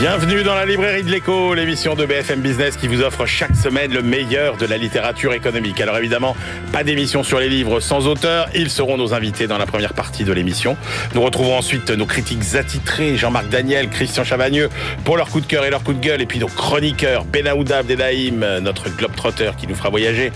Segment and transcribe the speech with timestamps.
[0.00, 3.92] Bienvenue dans la librairie de l'écho, l'émission de BFM Business qui vous offre chaque semaine
[3.92, 5.78] le meilleur de la littérature économique.
[5.78, 6.34] Alors évidemment,
[6.72, 10.24] pas d'émission sur les livres sans auteur, ils seront nos invités dans la première partie
[10.24, 10.78] de l'émission.
[11.14, 14.70] Nous retrouvons ensuite nos critiques attitrés, Jean-Marc Daniel, Christian Chavagneux,
[15.04, 17.80] pour leur coup de cœur et leur coup de gueule, et puis nos chroniqueurs, Benaouda
[17.80, 20.32] Abdelhaim, notre globe-trotter qui nous fera voyager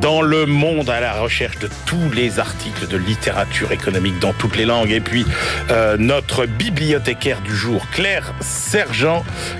[0.00, 4.56] dans le monde à la recherche de tous les articles de littérature économique dans toutes
[4.56, 5.24] les langues, et puis
[5.70, 9.03] euh, notre bibliothécaire du jour, Claire Serge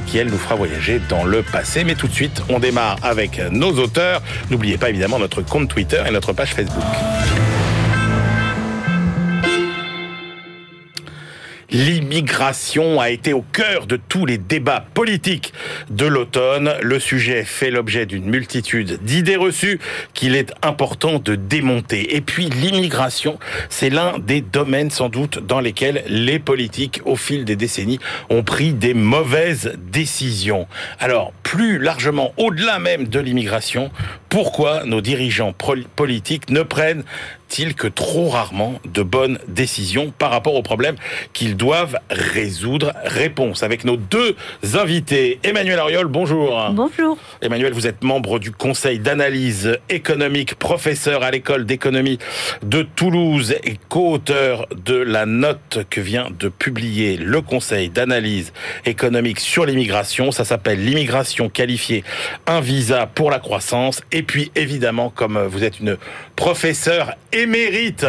[0.07, 1.84] qui elle nous fera voyager dans le passé.
[1.84, 4.23] Mais tout de suite, on démarre avec nos auteurs.
[4.51, 6.84] N'oubliez pas évidemment notre compte Twitter et notre page Facebook.
[11.74, 15.52] L'immigration a été au cœur de tous les débats politiques
[15.91, 16.73] de l'automne.
[16.80, 19.80] Le sujet fait l'objet d'une multitude d'idées reçues
[20.12, 22.14] qu'il est important de démonter.
[22.14, 27.44] Et puis l'immigration, c'est l'un des domaines sans doute dans lesquels les politiques, au fil
[27.44, 27.98] des décennies,
[28.31, 30.69] ont pris des mauvaises décisions.
[31.00, 33.91] Alors, plus largement, au-delà même de l'immigration,
[34.28, 35.53] pourquoi nos dirigeants
[35.97, 37.03] politiques ne prennent
[37.77, 40.97] que trop rarement de bonnes décisions par rapport aux problèmes
[41.33, 44.34] qu'ils doivent résoudre Réponse avec nos deux
[44.75, 45.39] invités.
[45.45, 46.70] Emmanuel Ariol, bonjour.
[46.72, 47.17] Bonjour.
[47.42, 52.19] Emmanuel, vous êtes membre du Conseil d'analyse économique, professeur à l'école d'économie
[52.62, 58.53] de Toulouse et co-auteur de la note que vient de publier le Conseil d'analyse
[58.84, 60.33] économique sur l'immigration.
[60.33, 62.03] Ça s'appelle l'immigration qualifiée,
[62.47, 64.03] un visa pour la croissance.
[64.11, 65.97] Et puis évidemment, comme vous êtes une
[66.34, 68.06] professeure et émérite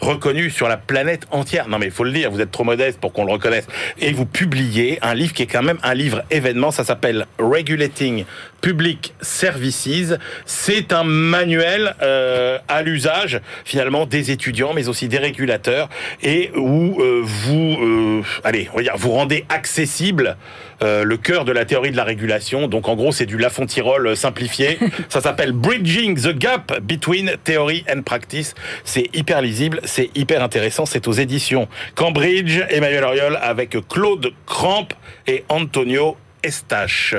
[0.00, 1.68] reconnu sur la planète entière.
[1.68, 3.66] Non mais il faut le dire, vous êtes trop modeste pour qu'on le reconnaisse.
[3.98, 8.24] Et vous publiez un livre qui est quand même un livre événement, ça s'appelle Regulating
[8.60, 10.14] Public Services.
[10.46, 15.88] C'est un manuel euh, à l'usage finalement des étudiants mais aussi des régulateurs
[16.22, 20.36] et où euh, vous euh, allez, on va dire vous rendez accessible
[20.82, 22.66] le cœur de la théorie de la régulation.
[22.66, 24.78] Donc en gros, c'est du Lafont-Tirol simplifié.
[25.10, 28.54] Ça s'appelle Bridging the Gap Between Theory and Practice.
[28.84, 30.86] C'est hyper lisible, c'est hyper intéressant.
[30.86, 34.88] C'est aux éditions Cambridge, Emmanuel Oriol avec Claude Cramp
[35.26, 37.14] et Antonio Estache.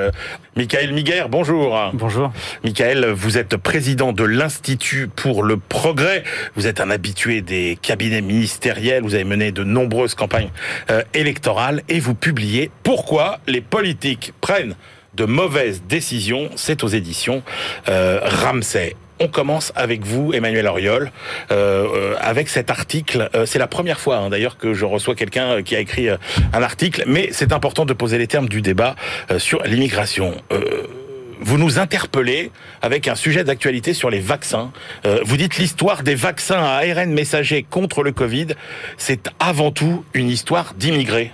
[0.55, 1.77] Michael Miguer, bonjour.
[1.93, 2.31] Bonjour.
[2.63, 6.23] Michael, vous êtes président de l'Institut pour le Progrès.
[6.55, 9.03] Vous êtes un habitué des cabinets ministériels.
[9.03, 10.51] Vous avez mené de nombreuses campagnes
[10.89, 14.75] euh, électorales et vous publiez Pourquoi les politiques prennent
[15.13, 16.49] de mauvaises décisions.
[16.55, 17.43] C'est aux éditions
[17.89, 18.95] euh, Ramsay.
[19.21, 21.11] On commence avec vous, Emmanuel Auriol,
[21.51, 23.29] euh, euh, avec cet article.
[23.35, 26.63] Euh, c'est la première fois, hein, d'ailleurs, que je reçois quelqu'un qui a écrit un
[26.63, 28.95] article, mais c'est important de poser les termes du débat
[29.37, 30.35] sur l'immigration
[31.43, 32.51] vous nous interpellez
[32.83, 34.71] avec un sujet d'actualité sur les vaccins.
[35.23, 38.49] vous dites l'histoire des vaccins à ARN messager contre le Covid,
[38.97, 41.31] c'est avant tout une histoire d'immigrés.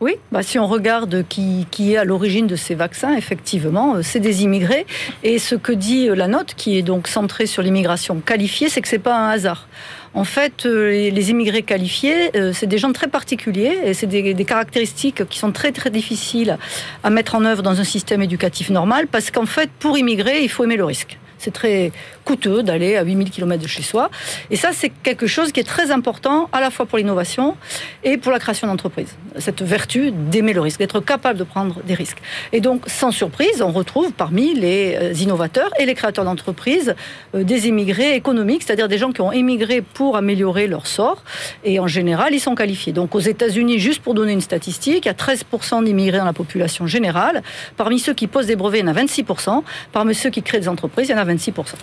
[0.00, 4.02] Oui, bah si on regarde qui, qui est à l'origine de ces vaccins, effectivement, euh,
[4.02, 4.86] c'est des immigrés.
[5.24, 8.80] Et ce que dit euh, la note, qui est donc centrée sur l'immigration qualifiée, c'est
[8.80, 9.66] que c'est pas un hasard.
[10.14, 14.44] En fait, euh, les immigrés qualifiés, c'est des gens très particuliers et c'est des, des,
[14.44, 16.58] caractéristiques qui sont très très difficiles
[17.02, 20.48] à mettre en œuvre dans un système éducatif normal parce qu'en fait, pour immigrer, il
[20.48, 21.18] faut aimer le risque.
[21.38, 21.92] C'est très
[22.28, 24.10] coûteux d'aller à 8000 km de chez soi.
[24.50, 27.56] Et ça, c'est quelque chose qui est très important à la fois pour l'innovation
[28.04, 29.16] et pour la création d'entreprises.
[29.38, 32.18] Cette vertu d'aimer le risque, d'être capable de prendre des risques.
[32.52, 36.94] Et donc, sans surprise, on retrouve parmi les euh, innovateurs et les créateurs d'entreprises
[37.34, 41.22] euh, des immigrés économiques, c'est-à-dire des gens qui ont émigré pour améliorer leur sort.
[41.64, 42.92] Et en général, ils sont qualifiés.
[42.92, 46.34] Donc, aux États-Unis, juste pour donner une statistique, il y a 13% d'immigrés dans la
[46.34, 47.42] population générale.
[47.78, 49.62] Parmi ceux qui posent des brevets, il y en a 26%.
[49.92, 51.74] Parmi ceux qui créent des entreprises, il y en a 26%.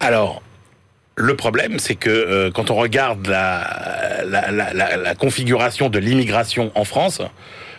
[0.00, 0.42] Alors,
[1.16, 7.20] le problème, c'est que euh, quand on regarde la, la, configuration de l'immigration en France,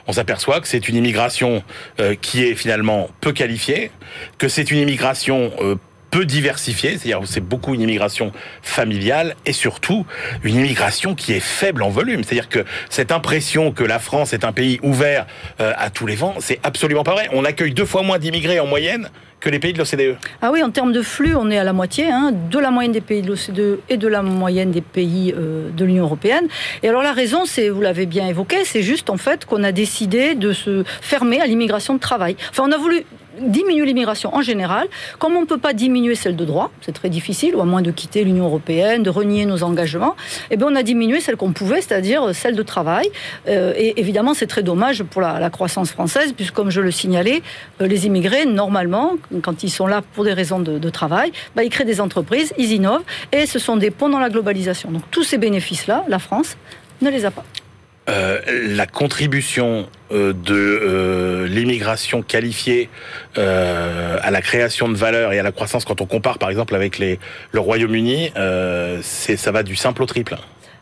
[0.08, 1.64] on s'aperçoit que c'est une immigration
[2.02, 3.92] euh, qui est finalement peu qualifiée,
[4.38, 5.76] que c'est une immigration euh,
[6.12, 10.06] peu diversifiée, c'est-à-dire c'est beaucoup une immigration familiale et surtout
[10.44, 12.24] une immigration qui est faible en volume.
[12.26, 15.28] C'est-à-dire que cette impression que la France est un pays ouvert
[15.60, 17.30] à tous les vents, c'est absolument pas vrai.
[17.32, 20.18] On accueille deux fois moins d'immigrés en moyenne que les pays de l'OCDE.
[20.42, 22.92] Ah oui, en termes de flux, on est à la moitié hein, de la moyenne
[22.92, 26.48] des pays de l'OCDE et de la moyenne des pays euh, de l'Union européenne.
[26.84, 29.72] Et alors la raison, c'est, vous l'avez bien évoqué, c'est juste en fait qu'on a
[29.72, 32.36] décidé de se fermer à l'immigration de travail.
[32.50, 33.06] Enfin, on a voulu
[33.42, 34.88] diminuer l'immigration en général.
[35.18, 37.82] Comme on ne peut pas diminuer celle de droit, c'est très difficile, ou à moins
[37.82, 40.16] de quitter l'Union européenne, de renier nos engagements,
[40.52, 43.10] eh bien on a diminué celle qu'on pouvait, c'est-à-dire celle de travail.
[43.48, 47.42] Euh, et évidemment, c'est très dommage pour la, croissance française, puisque comme je le signalais,
[47.82, 51.70] euh, les immigrés, normalement, quand ils sont là pour des raisons de, travail, bah, ils
[51.70, 54.92] créent des entreprises, ils innovent, et ce sont des ponts dans la globalisation.
[54.92, 56.58] Donc tous ces bénéfices-là, la France
[57.02, 57.46] ne les a pas.
[58.10, 58.40] Euh,
[58.76, 62.90] la contribution euh, de euh, l'immigration qualifiée
[63.36, 66.98] à la création de valeur et à la croissance, quand on compare par exemple avec
[66.98, 67.20] les,
[67.52, 68.32] le Royaume-Uni,
[69.02, 70.36] ça va du simple au triple.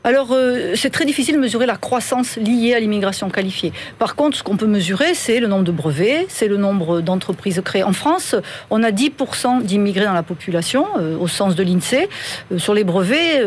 [0.07, 3.73] Alors, euh, c'est très difficile de mesurer la croissance liée à l'immigration qualifiée.
[3.99, 7.61] Par contre, ce qu'on peut mesurer, c'est le nombre de brevets, c'est le nombre d'entreprises
[7.65, 7.83] créées.
[7.83, 8.33] En France,
[8.69, 12.07] on a 10% d'immigrés dans la population, euh, au sens de l'INSEE.
[12.53, 13.45] Euh, sur les brevets,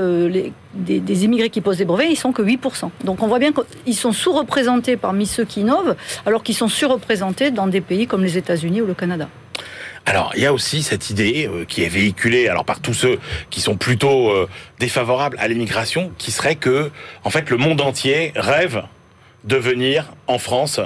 [0.74, 2.90] des, immigrés qui posent des brevets, ils sont que 8%.
[3.04, 5.96] Donc, on voit bien qu'ils sont sous-représentés parmi ceux qui innovent,
[6.26, 9.30] alors qu'ils sont surreprésentés dans des pays comme les États-Unis ou le Canada.
[10.10, 13.20] Alors, il y a aussi cette idée euh, qui est véhiculée alors par tous ceux
[13.48, 14.48] qui sont plutôt euh,
[14.80, 16.90] défavorables à l'immigration, qui serait que,
[17.22, 18.82] en fait, le monde entier rêve
[19.44, 20.80] de venir en France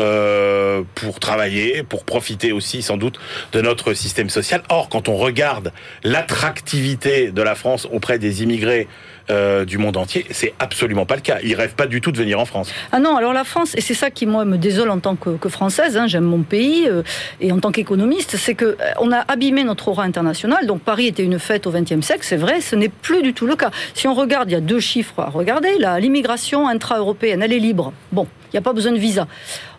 [0.00, 3.18] euh, pour travailler, pour profiter aussi sans doute
[3.52, 4.62] de notre système social.
[4.68, 5.72] Or, quand on regarde
[6.04, 8.86] l'attractivité de la France auprès des immigrés
[9.30, 11.38] euh, du monde entier, c'est absolument pas le cas.
[11.42, 12.72] Ils rêvent pas du tout de venir en France.
[12.92, 15.48] Ah non, alors la France, et c'est ça qui moi me désole en tant que,
[15.48, 17.02] française, hein, j'aime mon pays euh,
[17.40, 20.66] et en tant qu'économiste, c'est que on a abîmé notre aura internationale.
[20.66, 23.46] Donc Paris était une fête au XXe siècle, c'est vrai, ce n'est plus du tout
[23.46, 23.70] le cas.
[23.94, 25.70] Si on regarde, il y a deux chiffres à regarder.
[25.98, 27.92] L'immigration intra-européenne, elle est libre.
[28.12, 29.26] Bon, il n'y a pas besoin de visa.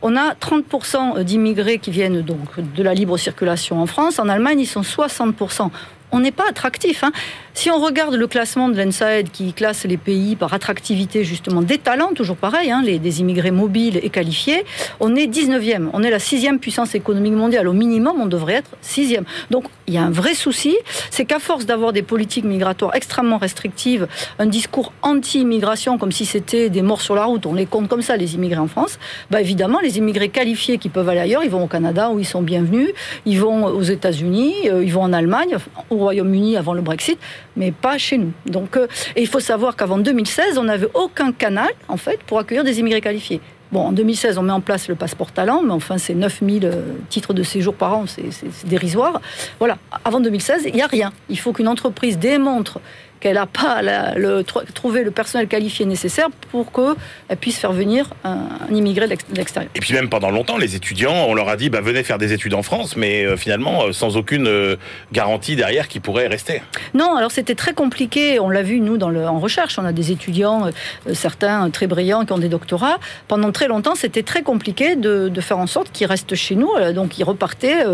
[0.02, 4.20] On a 30% d'immigrés qui viennent donc de la libre circulation en France.
[4.20, 5.70] En Allemagne, ils sont 60%
[6.12, 7.04] on n'est pas attractif.
[7.04, 7.12] Hein.
[7.60, 11.78] Si on regarde le classement de l'ENSAED qui classe les pays par attractivité justement des
[11.78, 14.64] talents, toujours pareil, hein, les, des immigrés mobiles et qualifiés,
[15.02, 15.90] on est 19e.
[15.92, 17.68] On est la sixième puissance économique mondiale.
[17.68, 19.26] Au minimum, on devrait être sixième.
[19.52, 20.78] Donc il y a un vrai souci,
[21.10, 24.08] c'est qu'à force d'avoir des politiques migratoires extrêmement restrictives,
[24.38, 28.04] un discours anti-immigration comme si c'était des morts sur la route, on les compte comme
[28.04, 29.00] ça, les immigrés en France,
[29.32, 32.26] bah évidemment, les immigrés qualifiés qui peuvent aller ailleurs, ils vont au Canada où ils
[32.26, 32.90] sont bienvenus,
[33.26, 35.58] ils vont aux États-Unis, euh, ils vont en Allemagne,
[35.90, 37.20] Royaume-Uni avant le Brexit,
[37.56, 38.32] mais pas chez nous.
[38.46, 42.40] Donc, euh, et il faut savoir qu'avant 2016, on n'avait aucun canal, en fait, pour
[42.40, 43.42] accueillir des immigrés qualifiés.
[43.72, 46.82] Bon, en 2016, on met en place le passeport talent, mais enfin, c'est 9000 euh,
[47.10, 49.22] titres de séjour par an, c'est dérisoire.
[49.60, 51.12] Voilà, avant 2016, il n'y a rien.
[51.30, 52.80] Il faut qu'une entreprise démontre
[53.20, 53.82] qu'elle n'a pas
[54.16, 59.72] le, trouvé le personnel qualifié nécessaire pour qu'elle puisse faire venir un, immigré de l'extérieur.
[59.76, 62.34] Et puis même pendant longtemps, les étudiants, on leur a dit, bah, venez faire des
[62.34, 64.76] études en France, mais euh, finalement, euh, sans aucune euh,
[65.12, 66.62] garantie derrière qui pourrait rester.
[66.94, 69.92] Non, alors c'était très compliqué, on l'a vu nous dans le, en recherche, on a
[69.92, 70.70] des étudiants,
[71.14, 73.00] certains très brillants qui ont des doctorats.
[73.28, 77.18] Pendant très longtemps, c'était très compliqué de, faire en sorte qu'ils restent chez nous, donc
[77.18, 77.86] ils repartaient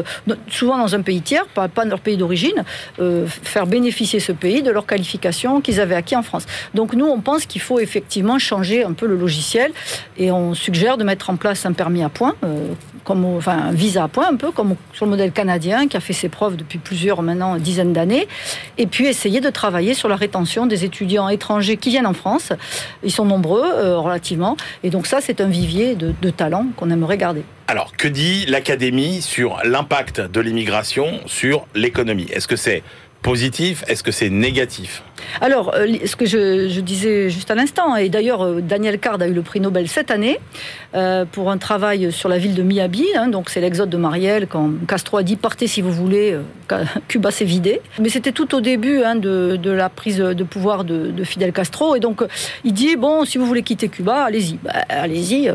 [0.50, 2.64] souvent dans un pays tiers, pas, pas leur pays d'origine,
[3.44, 5.15] faire bénéficier ce pays de leur qualification
[5.62, 6.46] qu'ils avaient acquis en France.
[6.74, 9.72] Donc nous, on pense qu'il faut effectivement changer un peu le logiciel
[10.18, 12.74] et on suggère de mettre en place un permis à points, euh,
[13.04, 16.00] comme enfin un visa à points un peu comme sur le modèle canadien qui a
[16.00, 18.28] fait ses preuves depuis plusieurs maintenant dizaines d'années,
[18.78, 22.52] et puis essayer de travailler sur la rétention des étudiants étrangers qui viennent en France.
[23.04, 26.90] Ils sont nombreux euh, relativement, et donc ça c'est un vivier de, de talents qu'on
[26.90, 27.44] aimerait garder.
[27.68, 32.28] Alors, que dit l'Académie sur l'impact de l'immigration sur l'économie?
[32.32, 32.84] Est-ce que c'est
[33.26, 35.02] positif Est-ce que c'est négatif?
[35.42, 39.28] Alors, euh, ce que je, disais juste à l'instant, et d'ailleurs euh, Daniel Card a
[39.28, 40.40] eu le prix Nobel cette année
[40.94, 44.48] euh, pour un travail sur la ville de Miyabi, hein, donc c'est l'exode de Marielle,
[44.48, 46.38] quand Castro a dit partez si vous voulez,
[47.08, 47.82] Cuba s'est vidé.
[48.00, 52.00] Mais c'était tout au début hein, de, la prise de pouvoir de, Fidel Castro, et
[52.00, 52.24] donc
[52.64, 55.52] il dit bon, si vous voulez quitter Cuba, allez-y, bah, allez-y.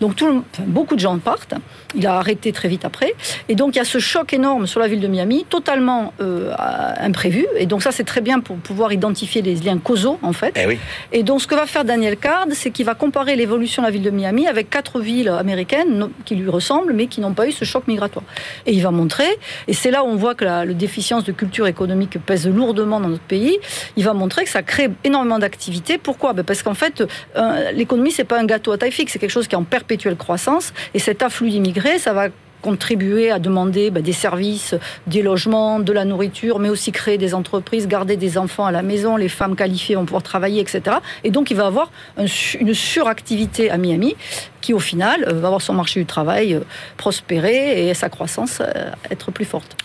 [0.00, 0.22] Donc
[0.66, 1.54] beaucoup de gens partent.
[1.96, 3.14] Il a arrêté très vite après,
[3.48, 7.46] et donc il y a ce choc énorme sur la ville de Miami, totalement imprévu,
[7.56, 10.52] et donc ça c'est très bien pour pouvoir identifier les liens causaux, en fait.
[10.56, 10.78] Eh
[11.12, 13.92] et donc, ce que va faire Daniel Card, c'est qu'il va comparer l'évolution de la
[13.92, 17.52] ville de Miami avec quatre villes américaines qui lui ressemblent, mais qui n'ont pas eu
[17.52, 18.24] ce choc migratoire.
[18.66, 19.28] Et il va montrer,
[19.68, 23.08] et c'est là où on voit que la, déficience de culture économique pèse lourdement dans
[23.08, 23.58] notre pays,
[23.96, 25.98] il va montrer que ça crée énormément d'activités.
[25.98, 26.32] Pourquoi?
[26.32, 27.04] Ben Parce qu'en fait,
[27.36, 29.62] euh, l'économie, c'est pas un gâteau à taille fixe, c'est quelque chose qui est en
[29.64, 32.28] perpétuelle croissance, et cet afflux d'immigrés, ça va
[32.64, 34.74] contribuer à demander bah, des services,
[35.06, 38.80] des logements, de la nourriture, mais aussi créer des entreprises, garder des enfants à la
[38.80, 40.96] maison, les femmes qualifiées vont pouvoir travailler, etc.
[41.24, 44.16] Et donc il va avoir une suractivité à Miami
[44.62, 46.60] qui au final euh, va avoir son marché du travail euh,
[46.96, 49.76] prospérer et sa croissance euh, être plus forte.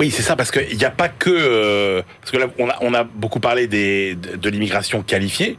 [0.00, 2.02] Oui, c'est ça, parce qu'il n'y a pas que...
[2.20, 5.56] parce que là, on a, beaucoup parlé de, l'immigration qualifiée.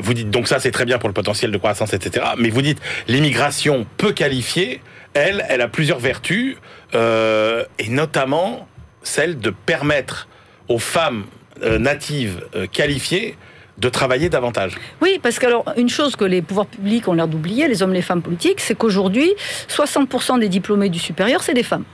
[0.00, 2.26] vous dites, donc ça, c'est très bien pour le potentiel de croissance, etc.
[2.38, 2.78] Mais vous dites,
[3.08, 4.80] l'immigration peu qualifiée,
[5.14, 6.56] elle, elle a plusieurs vertus.
[6.94, 8.66] euh, et notamment
[9.02, 10.28] celle de permettre
[10.68, 11.24] aux femmes
[11.62, 13.36] euh, natives euh, qualifiées
[13.78, 14.76] de travailler davantage.
[15.00, 17.94] Oui, parce que alors une chose que les pouvoirs publics ont l'air d'oublier, les hommes,
[17.94, 19.32] les femmes politiques, c'est qu'aujourd'hui,
[19.68, 21.84] 60% des diplômés du supérieur, c'est des femmes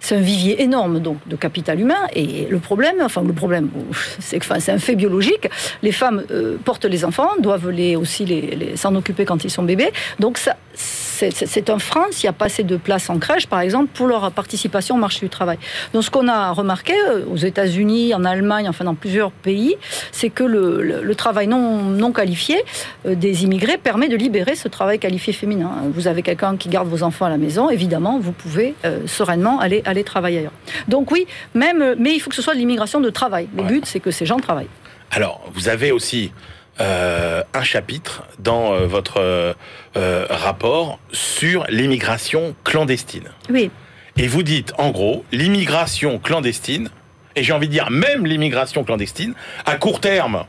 [0.00, 2.06] c'est un vivier énorme donc de capital humain.
[2.14, 3.70] Et le problème, enfin le problème,
[4.18, 5.48] c'est que c'est un fait biologique.
[5.82, 6.24] Les femmes
[6.64, 9.90] portent les enfants, doivent les aussi les, s'en occuper quand ils sont bébés.
[10.18, 13.60] Donc ça, c'est un frein s'il n'y a pas assez de places en crèche, par
[13.60, 15.58] exemple, pour leur participation au marché du travail.
[15.92, 19.76] Donc ce qu'on a remarqué euh, aux États-Unis, en Allemagne, enfin dans plusieurs pays,
[20.12, 22.62] c'est que le, travail non, non qualifié
[23.06, 25.70] euh, des immigrés permet de libérer ce travail qualifié féminin.
[25.94, 28.74] Vous avez quelqu'un qui garde vos enfants à la maison, évidemment, vous pouvez
[29.06, 30.52] sereinement aller aller travailler ailleurs.
[30.88, 33.48] Donc oui, même, mais il faut que ce soit de l'immigration de travail.
[33.56, 34.68] Le but, c'est que ces gens travaillent.
[35.10, 36.32] Alors, vous avez aussi
[36.80, 43.30] euh, un chapitre dans euh, votre euh, rapport sur l'immigration clandestine.
[43.48, 43.70] Oui.
[44.18, 46.90] Et vous dites, en gros, l'immigration clandestine,
[47.34, 49.32] et j'ai envie de dire même l'immigration clandestine,
[49.64, 50.44] à court terme,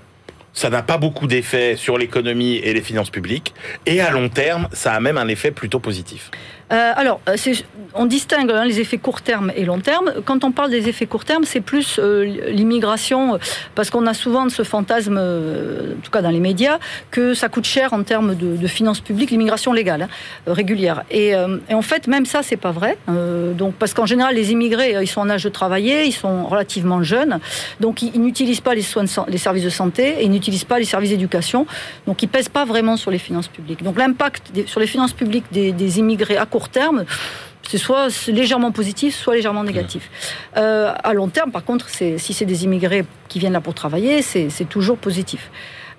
[0.54, 3.54] ça n'a pas beaucoup d'effet sur l'économie et les finances publiques,
[3.86, 6.32] et à long terme, ça a même un effet plutôt positif.
[6.72, 7.36] Euh, alors, euh,
[7.94, 10.12] on distingue hein, les effets court terme et long terme.
[10.26, 13.40] Quand on parle des effets court terme, c'est plus euh, l'immigration,
[13.74, 17.66] parce qu'on a souvent ce fantasme, en tout cas dans les médias, que ça coûte
[17.66, 20.10] cher en termes de, finances publiques, l'immigration légale, hein,
[20.46, 21.04] régulière.
[21.10, 22.98] Et, en fait, même ça, c'est pas vrai.
[23.08, 27.02] donc, parce qu'en général, les immigrés, ils sont en âge de travailler, ils sont relativement
[27.02, 27.40] jeunes,
[27.80, 30.86] donc ils, n'utilisent pas les soins, les services de santé, et ils n'utilisent pas les
[30.86, 31.66] services d'éducation,
[32.06, 33.84] donc ils pèsent pas vraiment sur les finances publiques.
[33.84, 37.06] Donc l'impact sur les finances publiques des, immigrés à court terme,
[37.68, 40.10] c'est soit légèrement positif, soit légèrement négatif.
[40.56, 44.22] Euh, à long terme, par contre, si c'est des immigrés qui viennent là pour travailler,
[44.22, 45.52] c'est toujours positif.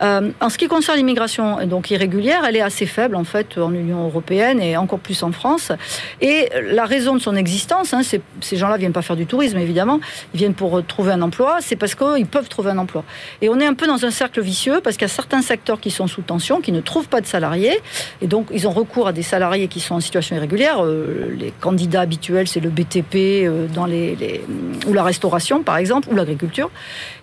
[0.02, 3.72] Euh, en ce qui concerne l'immigration donc irrégulière, elle est assez faible en fait en
[3.72, 5.72] Union européenne et encore plus en France.
[6.20, 10.00] Et la raison de son existence, hein, ces gens-là viennent pas faire du tourisme évidemment,
[10.34, 13.04] ils viennent pour trouver un emploi, c'est parce qu'ils peuvent trouver un emploi.
[13.42, 15.80] Et on est un peu dans un cercle vicieux parce qu'il y a certains secteurs
[15.80, 17.80] qui sont sous tension, qui ne trouvent pas de salariés,
[18.22, 20.84] et donc ils ont recours à des salariés qui sont en situation irrégulière.
[20.84, 24.42] Euh, les candidats habituels, c'est le BTP euh, dans les,
[24.86, 26.70] ou la restauration par exemple, ou l'agriculture.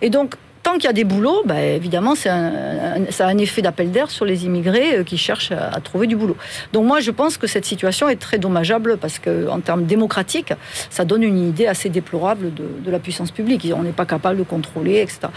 [0.02, 0.34] Et donc
[0.66, 4.24] tant qu'il y a des boulots, bah, évidemment, ça a un effet d'appel d'air sur
[4.24, 6.36] les immigrés euh, qui cherchent à, trouver du boulot.
[6.72, 10.52] Donc moi, je pense que cette situation est très dommageable parce qu'en termes démocratiques,
[10.90, 13.68] ça donne une idée assez déplorable de, la puissance publique.
[13.76, 15.28] On n'est pas capable de contrôler, etc.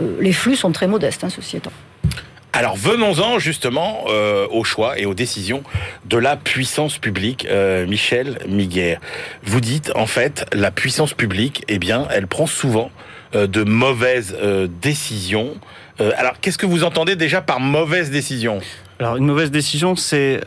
[0.00, 1.72] Euh, les flux sont très modestes, hein, ceci étant.
[2.52, 5.62] Alors venons-en justement euh, au choix et aux décisions
[6.04, 7.46] de la puissance publique.
[7.88, 8.98] Michel Miguer,
[9.42, 14.36] vous dites en fait la puissance publique, eh bien, elle prend souvent euh, de mauvaises
[14.40, 15.54] euh, décisions.
[16.00, 18.60] Euh, alors, qu'est-ce que vous entendez déjà par mauvaise décision?
[18.98, 20.40] Alors, une mauvaise décision, c'est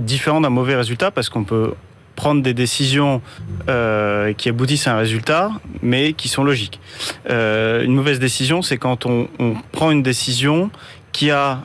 [0.00, 1.74] différent d'un mauvais résultat parce qu'on peut
[2.16, 3.22] prendre des décisions
[3.66, 6.80] qui aboutissent à un résultat, mais qui sont logiques.
[7.28, 9.28] une mauvaise décision, c'est quand on,
[9.70, 10.72] prend une décision
[11.12, 11.60] qui a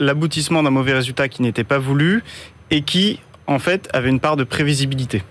[0.00, 2.24] l'aboutissement d'un mauvais résultat qui n'était pas voulu
[2.72, 5.22] et qui, en fait, avait une part de prévisibilité.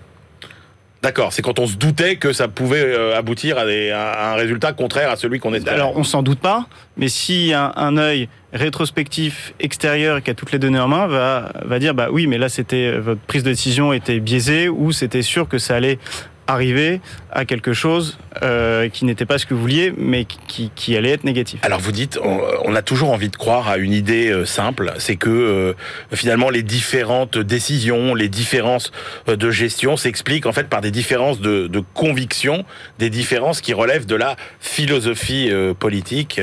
[1.06, 5.08] D'accord, c'est quand on se doutait que ça pouvait euh, aboutir à, un résultat contraire
[5.08, 5.76] à celui qu'on espérait.
[5.76, 10.58] Alors on s'en doute pas, mais si un, œil rétrospectif extérieur qui a toutes les
[10.58, 13.92] données en main va, va dire bah oui mais là c'était votre prise de décision
[13.92, 16.00] était biaisée ou c'était sûr que ça allait
[16.46, 17.00] arriver
[17.32, 21.10] à quelque chose euh, qui n'était pas ce que vous vouliez, mais qui, qui, allait
[21.10, 21.60] être négatif.
[21.62, 25.16] Alors vous dites, on, a toujours envie de croire à une idée euh, simple, c'est
[25.16, 25.72] que euh,
[26.12, 28.92] finalement les différentes décisions, les différences
[29.26, 32.64] de gestion s'expliquent en fait par des différences de, de conviction,
[32.98, 36.40] des différences qui relèvent de la philosophie politique.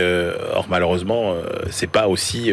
[0.54, 1.36] or malheureusement,
[1.70, 2.52] c'est pas aussi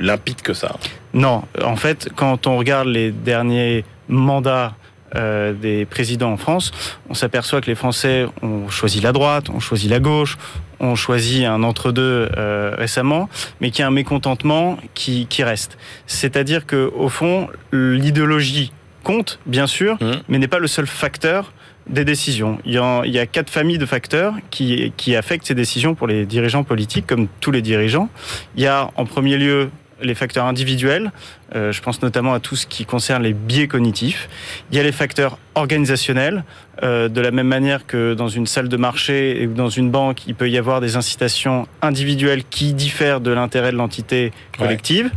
[0.00, 0.76] limpide que ça.
[1.14, 4.74] Non, en fait, quand on regarde les derniers mandats
[5.16, 6.72] euh, des présidents en France,
[7.08, 10.38] on s'aperçoit que les Français ont choisi la droite, ont choisi la gauche,
[10.80, 13.28] ont choisi un entre-deux euh, récemment,
[13.60, 15.78] mais qu'il y a un mécontentement qui, qui reste.
[16.06, 20.10] C'est-à-dire que au fond, l'idéologie compte, bien sûr, mmh.
[20.28, 21.52] mais n'est pas le seul facteur
[21.88, 22.58] des décisions.
[22.64, 25.94] Il y, a, il y, a, quatre familles de facteurs qui, qui affectent ces décisions
[25.94, 28.08] pour les dirigeants politiques, comme tous les dirigeants.
[28.56, 29.70] Il y a en premier lieu
[30.02, 31.12] les facteurs individuels,
[31.54, 34.28] euh, je pense notamment à tout ce qui concerne les biais cognitifs.
[34.70, 36.44] Il y a les facteurs organisationnels,
[36.82, 40.26] euh, de la même manière que dans une salle de marché ou dans une banque,
[40.26, 45.10] il peut y avoir des incitations individuelles qui diffèrent de l'intérêt de l'entité collective.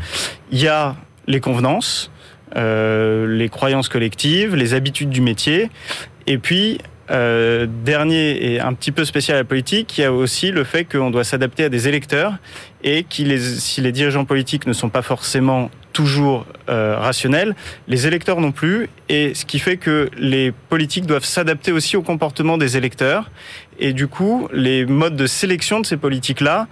[0.51, 0.95] Il y a
[1.27, 2.11] les convenances,
[2.55, 5.69] euh, les croyances collectives, les habitudes du métier,
[6.27, 6.79] et puis
[7.11, 10.63] euh, dernier et un petit peu spécial à la politique, il y a aussi le
[10.63, 12.33] fait qu'on doit s'adapter à des électeurs
[12.85, 17.55] et que si les dirigeants politiques ne sont pas forcément toujours euh, rationnel,
[17.87, 22.03] les électeurs non plus, et ce qui fait que les politiques doivent s'adapter aussi au
[22.03, 23.31] comportement des électeurs,
[23.79, 26.67] et du coup, les modes de sélection de ces politiques-là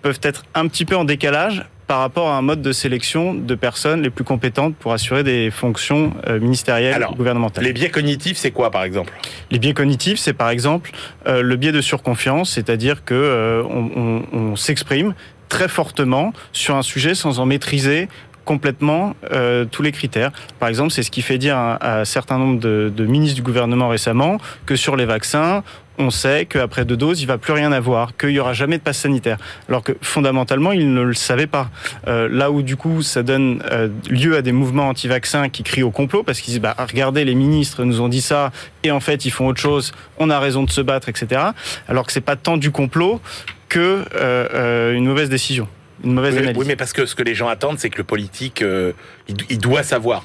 [0.00, 3.54] peuvent être un petit peu en décalage par rapport à un mode de sélection de
[3.54, 7.64] personnes les plus compétentes pour assurer des fonctions euh, ministérielles Alors, ou gouvernementales.
[7.64, 9.12] Les biais cognitifs, c'est quoi par exemple?
[9.50, 10.90] Les biais cognitifs, c'est par exemple
[11.26, 15.14] euh, le biais de surconfiance, c'est-à-dire que euh, on, on, on s'exprime
[15.48, 18.08] très fortement sur un sujet sans en maîtriser
[18.48, 20.32] complètement euh, tous les critères.
[20.58, 23.36] Par exemple, c'est ce qui fait dire à, à un certain nombre de, de, ministres
[23.36, 25.62] du gouvernement récemment que sur les vaccins,
[25.98, 28.82] on sait qu'après deux doses, il va plus rien avoir, qu'il y aura jamais de
[28.82, 29.36] passe sanitaire.
[29.68, 31.68] Alors que fondamentalement, ils ne le savaient pas.
[32.06, 35.82] Euh, là où du coup, ça donne euh, lieu à des mouvements anti-vaccins qui crient
[35.82, 38.50] au complot parce qu'ils disent bah, regardez, les ministres nous ont dit ça
[38.82, 39.92] et en fait ils font autre chose.
[40.18, 41.42] On a raison de se battre, etc.
[41.88, 43.20] Alors que c'est pas tant du complot
[43.68, 45.68] que euh, une mauvaise décision
[46.04, 46.58] une mauvaise oui, analyse.
[46.58, 48.92] Oui, mais parce que ce que les gens attendent, c'est que le politique, euh,
[49.28, 50.24] il, il, doit savoir.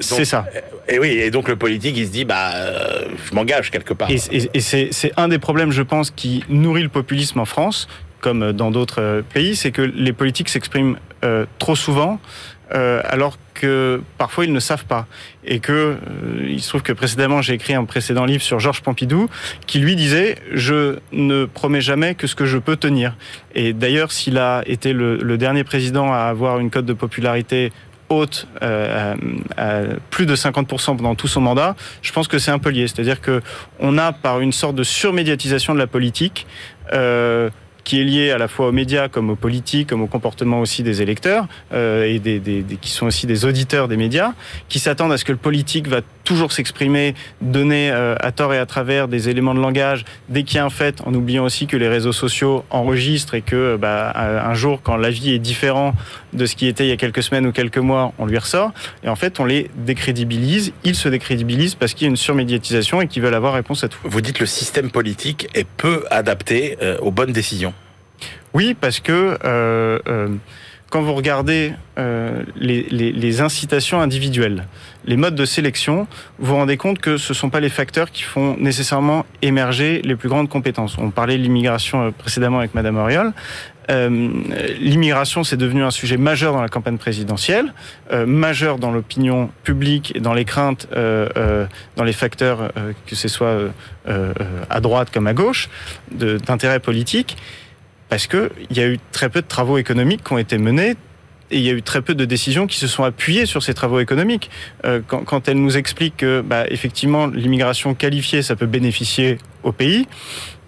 [0.00, 0.46] C'est ça.
[0.88, 4.10] Et oui, et donc le politique, il se dit, bah, euh, je m'engage quelque part.
[4.10, 7.88] Et, et, et c'est un des problèmes, je pense, qui nourrit le populisme en France,
[8.20, 12.20] comme dans d'autres pays, c'est que les politiques s'expriment euh, trop souvent,
[12.74, 15.06] euh, alors que parfois ils ne savent pas.
[15.44, 15.96] Et que euh,
[16.46, 19.28] il se trouve que précédemment j'ai écrit un précédent livre sur Georges Pompidou
[19.66, 23.16] qui lui disait je ne promets jamais que ce que je peux tenir.
[23.54, 27.72] Et d'ailleurs s'il a été le, le, dernier président à avoir une cote de popularité
[28.08, 29.14] haute, euh,
[30.10, 32.88] plus de 50% pendant tout son mandat, je pense que c'est un peu lié.
[32.88, 33.42] C'est-à-dire que
[33.80, 36.46] on a par une sorte de surmédiatisation de la politique.
[36.92, 37.50] Euh,
[37.88, 40.82] qui est lié à la fois aux médias comme aux politiques, comme au comportement aussi
[40.82, 44.34] des électeurs euh, et des, des, des, qui sont aussi des auditeurs des médias,
[44.68, 48.58] qui s'attendent à ce que le politique va toujours s'exprimer, donner euh, à tort et
[48.58, 51.66] à travers des éléments de langage dès qu'il y a un fait, en oubliant aussi
[51.66, 55.94] que les réseaux sociaux enregistrent et que bah, un jour, quand l'avis est différent
[56.34, 58.72] de ce qui était il y a quelques semaines ou quelques mois, on lui ressort.
[59.02, 60.74] Et en fait, on les décrédibilise.
[60.84, 63.88] Ils se décrédibilisent parce qu'il y a une surmédiatisation et qu'ils veulent avoir réponse à
[63.88, 63.98] tout.
[64.04, 67.72] Vous dites que le système politique est peu adapté euh, aux bonnes décisions.
[68.54, 70.28] Oui, parce que euh, euh,
[70.90, 74.66] quand vous regardez euh, les, les, les, incitations individuelles,
[75.04, 76.06] les modes de sélection,
[76.38, 80.00] vous vous rendez compte que ce ne sont pas les facteurs qui font nécessairement émerger
[80.02, 80.96] les plus grandes compétences.
[80.98, 83.32] On parlait de l'immigration précédemment avec Madame Auriol.
[83.90, 84.30] Euh,
[84.80, 87.72] l'immigration, c'est devenu un sujet majeur dans la campagne présidentielle,
[88.12, 92.70] euh, majeur dans l'opinion publique et dans les craintes, euh, dans les facteurs,
[93.06, 93.56] que ce soit
[94.06, 95.68] à droite comme à gauche,
[96.12, 97.36] d'intérêt politique
[98.08, 100.96] parce qu'il y a eu très peu de travaux économiques qui ont été menés
[101.50, 103.72] et il y a eu très peu de décisions qui se sont appuyées sur ces
[103.72, 104.50] travaux économiques.
[104.84, 109.72] Euh, quand, quand, elle nous explique que, bah, effectivement, l'immigration qualifiée, ça peut bénéficier au
[109.72, 110.06] pays,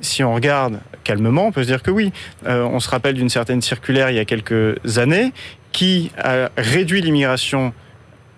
[0.00, 2.12] si on regarde calmement, on peut se dire que oui.
[2.46, 5.33] Euh, on se rappelle d'une certaine circulaire il y a quelques années
[5.72, 7.72] qui a réduit l'immigration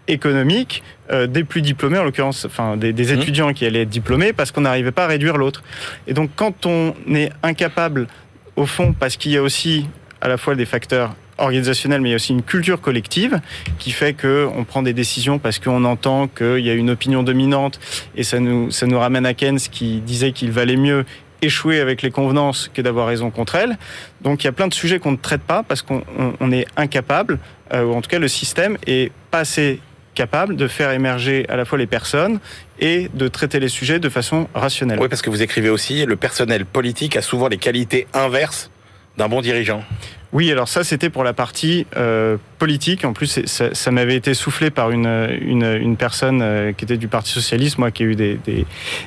[0.08, 4.32] économique euh, des plus diplômés, en l'occurrence, enfin des, des, étudiants qui allaient être diplômés,
[4.32, 5.62] parce qu'on n'arrivait pas à réduire l'autre.
[6.06, 8.08] Et donc, quand on est incapable
[8.56, 9.86] au fond, parce qu'il y a aussi
[10.20, 13.40] à la fois des facteurs organisationnels, mais il y a aussi une culture collective
[13.78, 17.80] qui fait qu'on prend des décisions parce qu'on entend qu'il y a une opinion dominante
[18.14, 21.04] et ça nous, ça nous ramène à Keynes qui disait qu'il valait mieux
[21.40, 23.76] échouer avec les convenances que d'avoir raison contre elles.
[24.20, 26.52] Donc il y a plein de sujets qu'on ne traite pas parce qu'on on, on
[26.52, 27.38] est incapable,
[27.72, 29.80] euh, ou en tout cas le système est pas assez
[30.14, 32.38] capable de faire émerger à la fois les personnes
[32.78, 34.98] et de traiter les sujets de façon rationnelle.
[35.00, 38.70] Oui, parce que vous écrivez aussi, le personnel politique a souvent les qualités inverses
[39.16, 39.82] d'un bon dirigeant.
[40.32, 43.04] Oui, alors ça c'était pour la partie euh, politique.
[43.04, 46.96] En plus, ça, ça m'avait été soufflé par une, une, une personne euh, qui était
[46.96, 48.64] du Parti socialiste, moi qui ai eu des, des,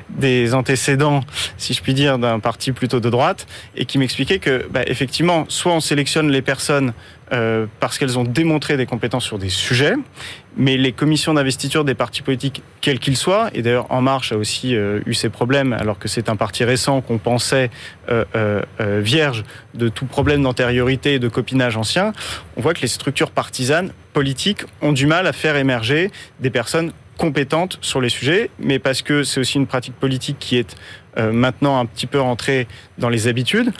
[0.10, 1.22] des antécédents,
[1.58, 5.46] si je puis dire, d'un parti plutôt de droite, et qui m'expliquait que, bah, effectivement,
[5.48, 6.94] soit on sélectionne les personnes
[7.34, 9.96] euh, parce qu'elles ont démontré des compétences sur des sujets,
[10.58, 14.38] mais les commissions d'investiture des partis politiques, quels qu'ils soient, et d'ailleurs En Marche a
[14.38, 17.72] aussi euh, eu ses problèmes, alors que c'est un parti récent qu'on pensait
[18.10, 22.14] euh, euh, vierge de tout problème d'antériorité de copinage ancien,
[22.58, 26.92] on voit que les structures partisanes, politiques, ont du mal à faire émerger des personnes
[27.18, 30.76] compétentes sur les sujets, mais parce que c'est aussi une pratique politique qui est
[31.18, 33.72] maintenant un petit peu rentrée dans les habitudes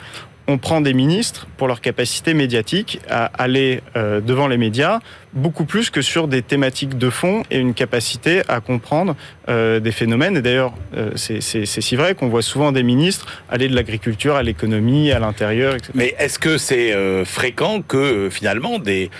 [0.48, 5.00] on prend des ministres pour leur capacité médiatique à aller euh, devant les médias
[5.32, 9.16] beaucoup plus que sur des thématiques de fond et une capacité à comprendre
[9.48, 10.36] euh, des phénomènes.
[10.36, 14.42] Et d'ailleurs, euh, c'est si vrai qu'on voit souvent des ministres aller de l'agriculture à
[14.42, 15.90] l'économie, à l'intérieur, etc.
[15.94, 19.10] Mais est-ce que c'est fréquent que finalement des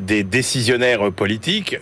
[0.00, 1.76] décisionnaires politiques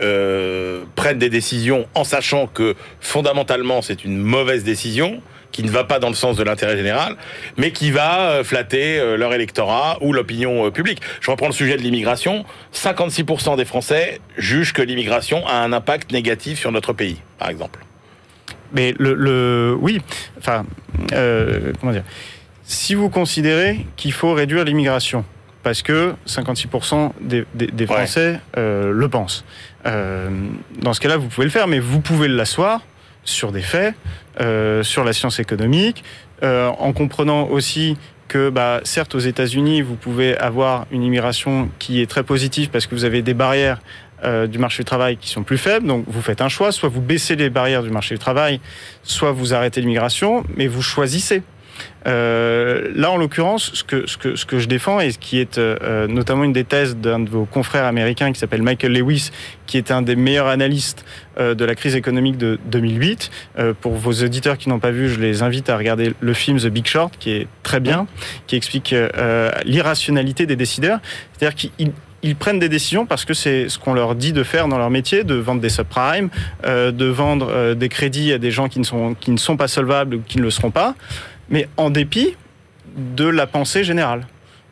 [0.94, 5.20] prennent des décisions en sachant que fondamentalement c'est une mauvaise décision
[5.54, 7.16] qui ne va pas dans le sens de l'intérêt général,
[7.56, 11.00] mais qui va euh, flatter euh, leur électorat ou l'opinion euh, publique.
[11.20, 12.44] Je reprends le sujet de l'immigration.
[12.74, 17.86] 56% des Français jugent que l'immigration a un impact négatif sur notre pays, par exemple.
[18.72, 20.02] Mais le, le oui,
[20.38, 20.66] enfin,
[21.12, 22.02] euh, comment dire
[22.64, 25.24] Si vous considérez qu'il faut réduire l'immigration,
[25.62, 29.44] parce que 56% des, des, des Français euh, le pensent.
[29.86, 30.28] Euh,
[30.80, 32.80] dans ce cas-là, vous pouvez le faire, mais vous pouvez l'asseoir
[33.24, 33.94] sur des faits,
[34.40, 36.04] euh, sur la science économique,
[36.42, 37.96] euh, en comprenant aussi
[38.28, 42.86] que, bah, certes, aux États-Unis, vous pouvez avoir une immigration qui est très positive parce
[42.86, 43.80] que vous avez des barrières
[44.24, 45.86] euh, du marché du travail qui sont plus faibles.
[45.86, 48.60] Donc, vous faites un choix, soit vous baissez les barrières du marché du travail,
[49.02, 51.42] soit vous arrêtez l'immigration, mais vous choisissez.
[52.06, 56.52] Euh, là, en l'occurrence, ce que, je défends et ce qui est euh, notamment une
[56.52, 59.30] des thèses d'un de vos confrères américains qui s'appelle Michael Lewis,
[59.66, 61.04] qui est un des meilleurs analystes
[61.38, 63.30] euh, de la crise économique de 2008.
[63.58, 66.58] Euh, pour vos auditeurs qui n'ont pas vu, je les invite à regarder le film
[66.58, 68.06] The Big Short, qui est très bien,
[68.46, 71.00] qui explique euh, l'irrationalité des décideurs.
[71.32, 71.92] C'est-à-dire qu'ils
[72.24, 74.90] ils prennent des décisions parce que c'est ce qu'on leur dit de faire dans leur
[74.90, 76.30] métier, de vendre des subprimes,
[76.64, 80.22] euh, de vendre euh, des crédits à des gens qui ne sont pas solvables ou
[80.26, 80.94] qui ne le seront pas,
[81.48, 82.36] mais en dépit
[82.96, 84.26] de la pensée générale.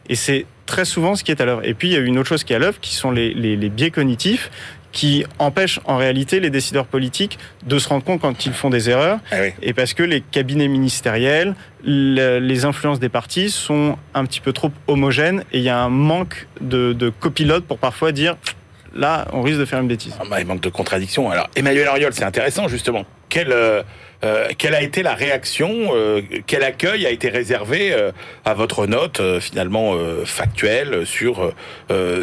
[0.09, 1.65] Et c'est très souvent ce qui est à l'œuvre.
[1.65, 3.33] Et puis il y a une autre chose qui est à l'œuvre, qui sont les,
[3.35, 4.51] les, les biais cognitifs
[4.93, 8.91] qui empêchent en réalité les décideurs politiques de se rendre compte quand ils font des
[8.91, 9.21] erreurs.
[9.31, 9.49] Ah oui.
[9.63, 14.53] Et parce que les cabinets ministériels, le- les influences des partis sont un petit peu
[14.53, 18.37] trop homogènes et il y a un manque de, de copilotes pour parfois dire
[18.95, 20.15] là, on risque de faire une bêtise.
[20.21, 21.31] Ah bah, il manque de contradiction.
[21.31, 23.07] Alors, Emmanuel Ariol, c'est intéressant, justement.
[23.33, 23.83] Quelle, euh,
[24.25, 27.97] euh, quelle a été la réaction euh, Quel accueil a été réservé
[28.45, 31.55] à votre note, finalement, factuelle sur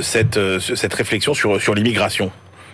[0.01, 2.31] cette, cette réflexion sur, sur l'immigration?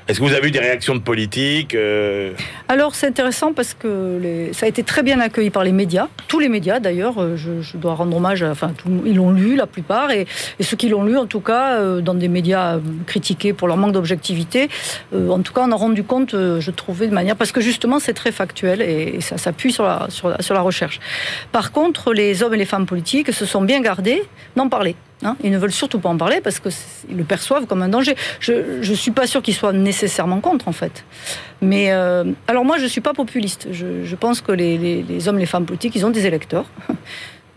[0.07, 2.33] Est-ce que vous avez eu des réactions de politique euh,
[2.67, 6.37] Alors c'est intéressant parce que ça a été très bien accueilli par les médias, tous
[6.37, 7.19] les médias d'ailleurs.
[7.19, 8.71] euh, Je, dois rendre hommage, enfin
[9.03, 10.27] ils l'ont lu la plupart et,
[10.59, 13.93] ceux qui l'ont lu en tout cas euh, dans des médias critiqués pour leur manque
[13.93, 14.69] d'objectivité.
[15.11, 18.13] en tout cas on a rendu compte, je trouvais de manière parce que justement c'est
[18.13, 20.99] très factuel et, ça s'appuie sur, la, sur la recherche.
[21.51, 24.21] Par contre les hommes et les femmes politiques se sont bien gardés
[24.55, 24.95] d'en parler.
[25.25, 25.35] Hein.
[25.43, 28.15] ils ne veulent surtout pas en parler parce qu'ils le perçoivent comme un danger.
[28.39, 28.53] Je
[28.89, 31.03] ne suis pas sûr qu'ils soient nécessairement contre en fait.
[31.61, 33.67] Mais euh, alors moi, je suis pas populiste.
[33.71, 36.65] Je, pense que les, les- les hommes, les femmes politiques, ils ont des électeurs.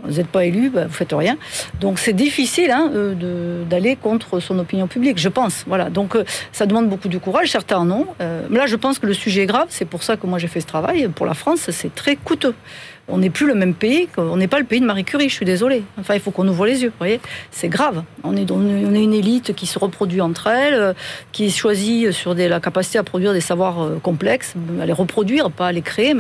[0.05, 1.37] Vous n'êtes pas élu, bah, vous faites rien.
[1.81, 5.65] Donc c'est difficile hein, euh, d'aller contre son opinion publique, je pense.
[5.67, 5.91] Voilà.
[5.91, 7.51] Donc euh, ça demande beaucoup de courage.
[7.51, 8.07] Certains en ont.
[8.21, 9.67] Euh, là, je pense que le sujet est grave.
[9.71, 11.09] C'est pour ça que moi j'ai fait ce travail.
[11.09, 12.55] Pour la France, c'est très coûteux.
[13.09, 14.09] On n'est plus le même pays.
[14.17, 15.29] On n'est pas le pays de Marie Curie.
[15.29, 15.83] Je suis désolée.
[15.99, 16.89] Enfin, il faut qu'on ouvre les yeux.
[16.89, 18.03] Vous voyez, c'est grave.
[18.23, 20.93] On est, on est une élite qui se reproduit entre elles, euh,
[21.33, 25.51] qui choisit sur des, la capacité à produire des savoirs euh, complexes, à les reproduire,
[25.51, 26.15] pas à les créer.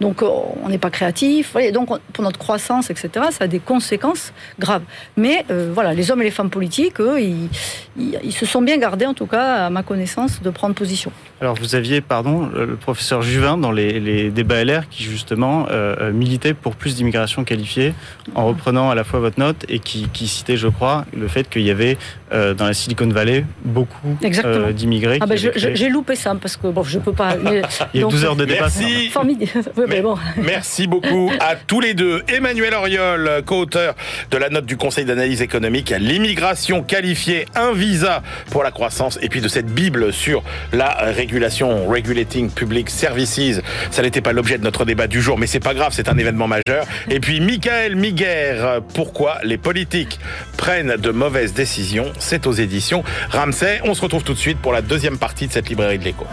[0.00, 0.28] Donc euh,
[0.62, 1.50] on n'est pas créatif.
[1.52, 4.82] Voyez, donc on- pour notre croissance, etc., ça a des conséquences graves.
[5.16, 9.06] Mais euh, voilà, les hommes et les femmes politiques, eux, ils, se sont bien gardés,
[9.06, 11.12] en tout cas, à ma connaissance, de prendre position.
[11.40, 16.12] Alors vous aviez, pardon, le professeur Juvin dans les, débats LR qui justement euh, euh,
[16.38, 17.94] pour plus d'immigration qualifiée
[18.34, 21.48] en reprenant à la fois votre note et qui, qui citait, je crois, le fait
[21.48, 21.98] qu'il y avait
[22.32, 25.18] euh, dans la Silicon Valley beaucoup euh, d'immigrés.
[25.20, 27.36] Ah créé- j'ai loupé ça, parce que bon, je peux pas.
[27.36, 27.62] mais-
[27.94, 28.60] Il y a donc, 12 heures de débat.
[28.62, 29.10] Merci.
[29.10, 29.50] Formidable.
[29.76, 30.16] Oui, mais bon.
[30.42, 32.22] Merci beaucoup à tous les deux.
[32.28, 33.94] Emmanuel Oriol, co-auteur
[34.30, 39.18] de la note du Conseil d'analyse économique à l'immigration qualifiée, un visa pour la croissance,
[39.22, 40.42] et puis de cette Bible sur
[40.72, 43.60] la régulation, Regulating Public Services.
[43.90, 46.18] Ça n'était pas l'objet de notre débat du jour, mais c'est pas grave, c'est un
[46.22, 46.86] événement majeur.
[47.10, 50.18] Et puis Michael Miguer, pourquoi les politiques
[50.56, 52.12] prennent de mauvaises décisions?
[52.18, 53.80] C'est aux éditions Ramsay.
[53.84, 56.26] On se retrouve tout de suite pour la deuxième partie de cette librairie de l'écho.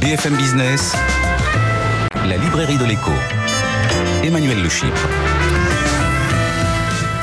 [0.00, 0.96] BFM Business,
[2.26, 3.12] la librairie de l'écho.
[4.24, 4.68] Emmanuel Le.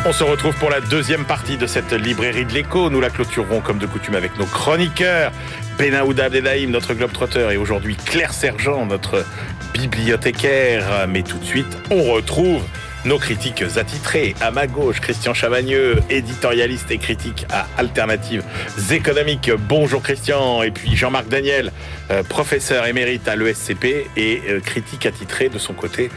[0.06, 2.90] On se retrouve pour la deuxième partie de cette librairie de l'écho.
[2.90, 5.32] Nous la clôturerons comme de coutume avec nos chroniqueurs.
[5.78, 9.24] Benaouda Abdelhaim, notre globe-trotteur, et aujourd'hui Claire Sergent, notre
[9.74, 11.08] bibliothécaire.
[11.08, 12.64] Mais tout de suite, on retrouve
[13.06, 14.36] nos critiques attitrés.
[14.42, 18.44] À ma gauche, Christian Chavagneux, éditorialiste et critique à Alternatives
[18.92, 19.52] économiques.
[19.70, 20.64] Bonjour Christian.
[20.64, 21.72] Et puis Jean-Marc Daniel,
[22.12, 26.10] euh, professeur émérite à l'ESCP et euh, critique attitré de son côté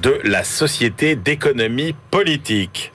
[0.00, 2.92] de la Société d'économie politique.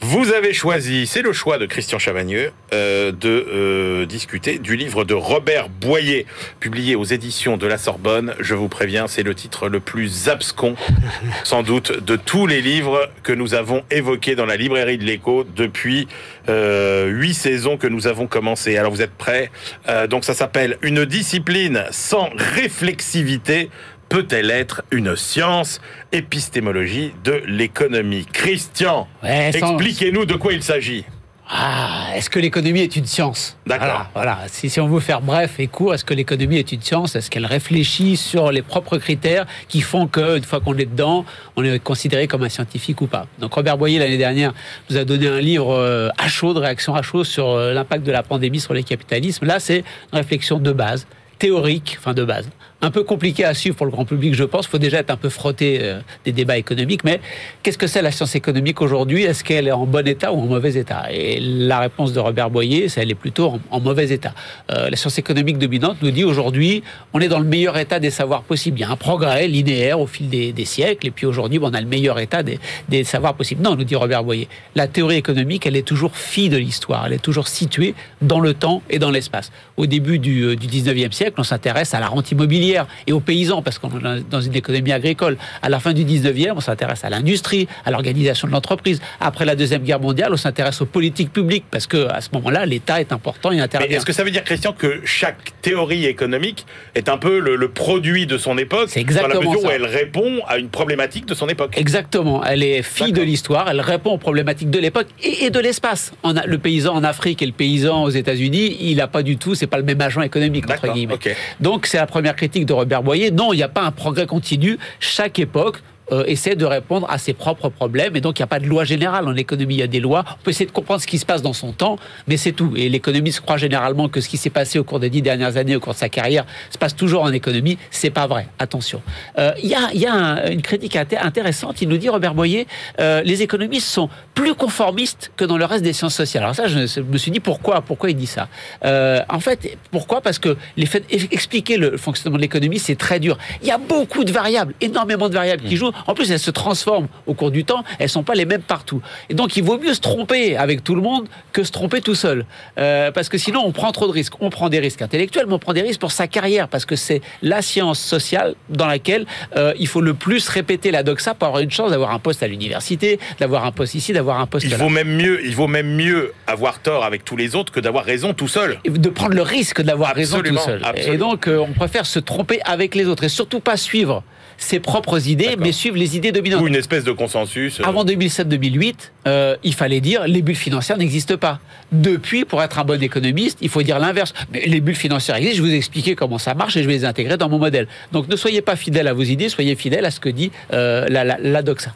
[0.00, 5.04] Vous avez choisi, c'est le choix de Christian Chavagneux, euh, de euh, discuter du livre
[5.04, 6.24] de Robert Boyer,
[6.60, 8.34] publié aux éditions de la Sorbonne.
[8.38, 10.76] Je vous préviens, c'est le titre le plus abscon,
[11.44, 15.44] sans doute, de tous les livres que nous avons évoqués dans la librairie de l'écho
[15.56, 16.06] depuis
[16.48, 18.76] euh, huit saisons que nous avons commencé.
[18.76, 19.50] Alors vous êtes prêts?
[19.88, 23.68] Euh, Donc ça s'appelle Une discipline sans réflexivité
[24.08, 25.80] peut-elle être une science
[26.12, 28.26] Épistémologie de l'économie?
[28.32, 31.04] Christian, Ouais, sans- expliquez-nous de quoi il s'agit.
[31.50, 33.56] Ah, est-ce que l'économie est une science?
[33.66, 34.06] D'accord.
[34.12, 34.48] Voilà, voilà.
[34.48, 37.16] Si, si on veut faire bref et court, est-ce que l'économie est une science?
[37.16, 41.24] Est-ce qu'elle réfléchit sur les propres critères qui font qu'une fois qu'on est dedans,
[41.56, 43.26] on est considéré comme un scientifique ou pas?
[43.38, 44.52] Donc Robert Boyer, l'année dernière,
[44.90, 48.04] nous a donné un livre euh, à chaud, de réaction à chaud sur euh, l'impact
[48.04, 49.46] de la pandémie sur les capitalismes.
[49.46, 49.78] Là, c'est
[50.12, 51.06] une réflexion de base
[51.38, 52.50] théorique, enfin de base.
[52.80, 54.66] Un peu compliqué à suivre pour le grand public, je pense.
[54.66, 57.02] Il faut déjà être un peu frotté euh, des débats économiques.
[57.02, 57.20] Mais
[57.64, 59.24] qu'est-ce que c'est la science économique aujourd'hui?
[59.24, 61.06] Est-ce qu'elle est en bon état ou en mauvais état?
[61.10, 64.32] Et la réponse de Robert Boyer, c'est elle est plutôt en, mauvais état.
[64.70, 68.10] Euh, la science économique dominante nous dit aujourd'hui, on est dans le meilleur état des
[68.10, 68.78] savoirs possibles.
[68.78, 71.08] Il y a un progrès linéaire au fil des, siècles.
[71.08, 73.60] Et puis aujourd'hui, on a le meilleur état des, des savoirs possibles.
[73.60, 74.46] Non, nous dit Robert Boyer.
[74.76, 77.06] La théorie économique, elle est toujours fille de l'histoire.
[77.06, 79.50] Elle est toujours située dans le temps et dans l'espace.
[79.76, 82.67] Au début du, euh, du 19e siècle, on s'intéresse à la rente immobilière
[83.06, 85.36] et aux paysans, parce qu'on est dans- une économie agricole.
[85.62, 89.00] À la fin du 19e, on s'intéresse à l'industrie, à l'organisation de l'entreprise.
[89.20, 92.66] Après la Deuxième Guerre mondiale, on s'intéresse aux politiques publiques, parce que à ce moment-là,
[92.66, 93.96] l'État est important et intervient.
[93.96, 97.68] est-ce que ça veut dire, Christian, que chaque théorie économique est un peu le, le
[97.68, 101.26] produit de son époque C'est exactement Dans la mesure où elle répond à une problématique
[101.26, 101.74] de son époque?
[101.76, 102.44] Exactement.
[102.44, 103.68] Elle est fille de l'histoire.
[103.70, 106.12] Elle répond aux problématiques de l'époque et, et de l'espace.
[106.46, 109.66] Le paysan en Afrique et le paysan aux États-Unis, il n'a pas du tout, c'est
[109.66, 111.14] pas le même agent économique entre guillemets.
[111.60, 113.30] Donc c'est la première critique de Robert Boyer.
[113.30, 114.78] Non, il n'y a pas un progrès continu.
[115.00, 118.48] Chaque époque euh, essaie de répondre à ses propres problèmes et donc il n'y a
[118.48, 119.74] pas de loi générale en économie.
[119.74, 120.24] Il y a des lois.
[120.40, 122.72] On peut essayer de comprendre ce qui se passe dans son temps, mais c'est tout.
[122.76, 125.76] Et l'économiste croit généralement que ce qui s'est passé au cours des dix dernières années,
[125.76, 127.78] au cours de sa carrière, se passe toujours en économie.
[127.90, 128.48] C'est pas vrai.
[128.58, 129.02] Attention.
[129.38, 131.82] Euh, Il y a, y a un- une critique inté- intéressante.
[131.82, 132.66] Il nous dit Robert Boyer,
[133.00, 136.42] euh, les économistes sont plus conformistes que dans le reste des sciences sociales.
[136.44, 138.48] Alors ça, je, me suis dit pourquoi Pourquoi il dit ça?
[138.84, 140.20] Euh, En fait, pourquoi?
[140.20, 143.36] Parce que les faits, expliquer le fonctionnement de l'économie, c'est très dur.
[143.62, 145.92] Il y a beaucoup de variables, énormément de variables qui jouent.
[146.06, 147.82] En plus, elles se transforment au cours du temps.
[147.98, 149.00] Elles sont pas les mêmes partout.
[149.28, 152.14] Et donc, il vaut mieux se tromper avec tout le monde que se tromper tout
[152.14, 152.44] seul,
[152.78, 154.34] Euh, parce que sinon, on prend trop de risques.
[154.40, 156.96] On prend des risques intellectuels, mais on prend des risques pour sa carrière, parce que
[156.96, 161.48] c'est la science sociale dans laquelle euh, il faut le plus répéter la doxa pour
[161.48, 164.64] avoir une chance d'avoir un poste à l'université, d'avoir un poste ici, d'avoir un poste
[164.66, 164.76] Il là.
[164.76, 168.04] vaut même mieux, il vaut même mieux avoir tort avec tous les autres que d'avoir
[168.04, 168.78] raison tout seul.
[168.84, 170.80] Et de prendre le risque d'avoir raison tout seul.
[170.84, 171.14] absolument.
[171.14, 174.22] Et donc, euh, on préfère se tromper avec les autres et surtout pas suivre
[174.58, 176.62] ses propres idées, mais suivre les idées dominantes.
[176.62, 177.80] Ou une espèce de consensus.
[177.80, 178.94] euh, Avant 2007-2008,
[179.26, 181.60] euh, il fallait dire les bulles financières n'existent pas.
[181.92, 184.34] Depuis, pour être un bon économiste, il faut dire l'inverse.
[184.52, 186.94] Mais les bulles financières existent, je vais vous expliquer comment ça marche et je vais
[186.94, 187.86] les intégrer dans mon modèle.
[188.12, 191.06] Donc ne soyez pas fidèles à vos idées, soyez fidèles à ce que dit euh,
[191.08, 191.92] la, la, la doxa.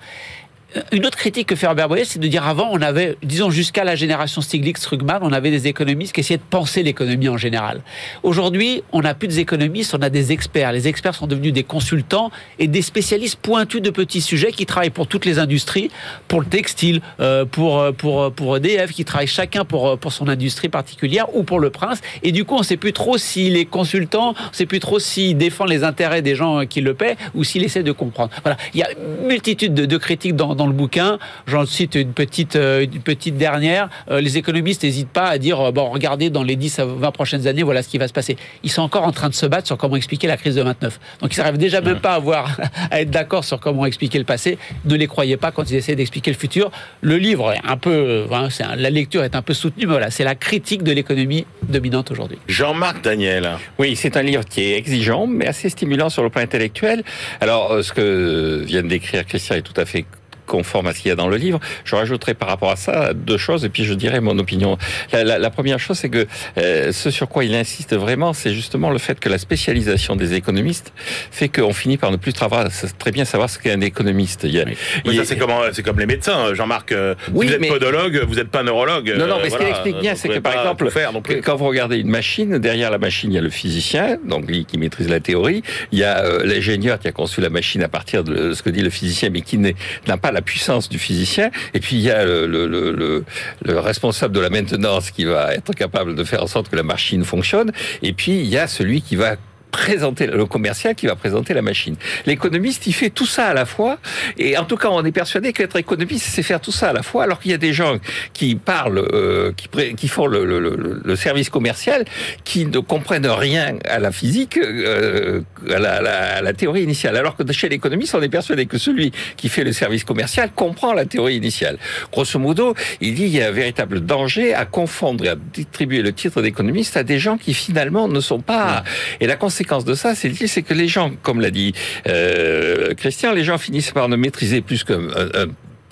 [0.92, 3.84] Une autre critique que fait Robert Boyer, c'est de dire avant, on avait, disons jusqu'à
[3.84, 7.82] la génération Stiglitz-Krugman, on avait des économistes qui essayaient de penser l'économie en général.
[8.22, 10.72] Aujourd'hui, on n'a plus des économistes, on a des experts.
[10.72, 14.90] Les experts sont devenus des consultants et des spécialistes pointus de petits sujets qui travaillent
[14.90, 15.90] pour toutes les industries,
[16.28, 19.96] pour le textile, euh, pour, euh, pour, euh, pour EDF, qui travaillent chacun pour, euh,
[19.96, 22.00] pour son industrie particulière ou pour le prince.
[22.22, 24.80] Et du coup, on ne sait plus trop s'il est consultant, on ne sait plus
[24.80, 27.92] trop s'il défend les intérêts des gens euh, qui le paient ou s'il essaie de
[27.92, 28.30] comprendre.
[28.42, 28.56] Voilà.
[28.74, 31.18] Il y a une multitude de, critiques dans le bouquin.
[31.46, 33.88] J'en cite une petite, euh, une petite dernière.
[34.10, 37.10] Euh, les économistes n'hésitent pas à dire, euh, bon, regardez, dans les 10 à 20
[37.12, 38.36] prochaines années, voilà ce qui va se passer.
[38.62, 40.98] Ils sont encore en train de se battre sur comment expliquer la crise de 29.
[41.20, 42.56] Donc ils n'arrivent déjà même pas à, voir,
[42.90, 44.58] à être d'accord sur comment expliquer le passé.
[44.84, 46.70] Ne les croyez pas quand ils essaient d'expliquer le futur.
[47.00, 50.10] Le livre est un peu, hein, un- la lecture est un peu soutenue, mais voilà,
[50.10, 52.38] c'est la critique de l'économie dominante aujourd'hui.
[52.48, 53.50] Jean-Marc Daniel.
[53.78, 57.02] Oui, c'est un livre qui est exigeant, mais assez stimulant sur le plan intellectuel.
[57.40, 60.04] Alors, ce que vient de décrire Christian est tout à fait
[60.52, 61.58] conforme à ce qu'il y a dans le livre.
[61.84, 64.76] Je rajouterai par rapport à ça deux choses et puis je dirais mon opinion.
[65.12, 66.26] La, la- la première chose, c'est que
[66.58, 70.34] euh, ce sur quoi il insiste vraiment, c'est justement le fait que la spécialisation des
[70.34, 70.92] économistes
[71.30, 74.42] fait qu'on finit par ne plus très bien savoir ce qu'est un économiste.
[74.44, 74.76] Il Oui.
[75.16, 76.92] Il- c'est comme, les médecins, Jean-Marc.
[76.92, 79.14] euh, Oui, vous êtes mais- podologue, vous n'êtes pas neurologue.
[79.16, 81.12] Non, non, euh, mais ce qu'il explique bien, c'est que, par exemple, faire
[81.44, 84.64] quand vous regardez une machine, derrière la machine, il y a le physicien, donc lui
[84.66, 85.62] qui maîtrise la théorie.
[85.92, 88.70] Il y a euh, l'ingénieur qui a conçu la machine à partir de ce que
[88.70, 91.50] dit le physicien, mais qui n'a pas la puissance du physicien.
[91.74, 93.24] Et puis il y a le, le, le, le-
[93.64, 96.82] le responsable de la maintenance qui va être capable de faire en sorte que la
[96.82, 97.72] machine fonctionne.
[98.02, 99.36] Et puis il y a celui qui va
[99.72, 101.96] présenter le commercial qui va présenter la machine.
[102.26, 103.98] L'économiste, il fait tout ça à la fois,
[104.38, 107.02] et en tout cas, on est persuadé qu'être économiste, c'est faire tout ça à la
[107.02, 107.96] fois, alors qu'il y a des gens
[108.34, 109.50] qui parlent, euh,
[109.96, 112.04] qui, font le, le- le- le service commercial,
[112.44, 116.82] qui ne comprennent rien à la physique, euh, à, la, à la- à la théorie
[116.82, 117.16] initiale.
[117.16, 120.92] Alors que chez l'économiste, on est persuadé que celui qui fait le service commercial comprend
[120.92, 121.78] la théorie initiale.
[122.12, 126.02] Grosso modo, il dit qu'il y a un véritable danger à confondre et à distribuer
[126.02, 128.84] le titre d'économiste à des gens qui finalement ne sont pas.
[129.20, 131.72] Et la conséquence conséquence de ça, c'est c'est que les gens, comme l'a dit
[132.08, 134.98] euh, Christian, les gens finissent par ne maîtriser plus qu'un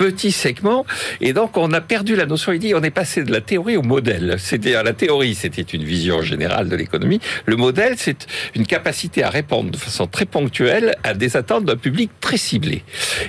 [0.00, 0.86] un petit segment.
[1.20, 2.52] Et donc, on a perdu la notion.
[2.52, 4.36] Il dit, on est passé de la théorie au modèle.
[4.38, 7.20] C'est-à-dire, la théorie, c'était une vision générale de l'économie.
[7.46, 11.76] Le modèle, c'est une capacité à répondre de façon très ponctuelle à des attentes d'un
[11.76, 12.82] public très ciblé.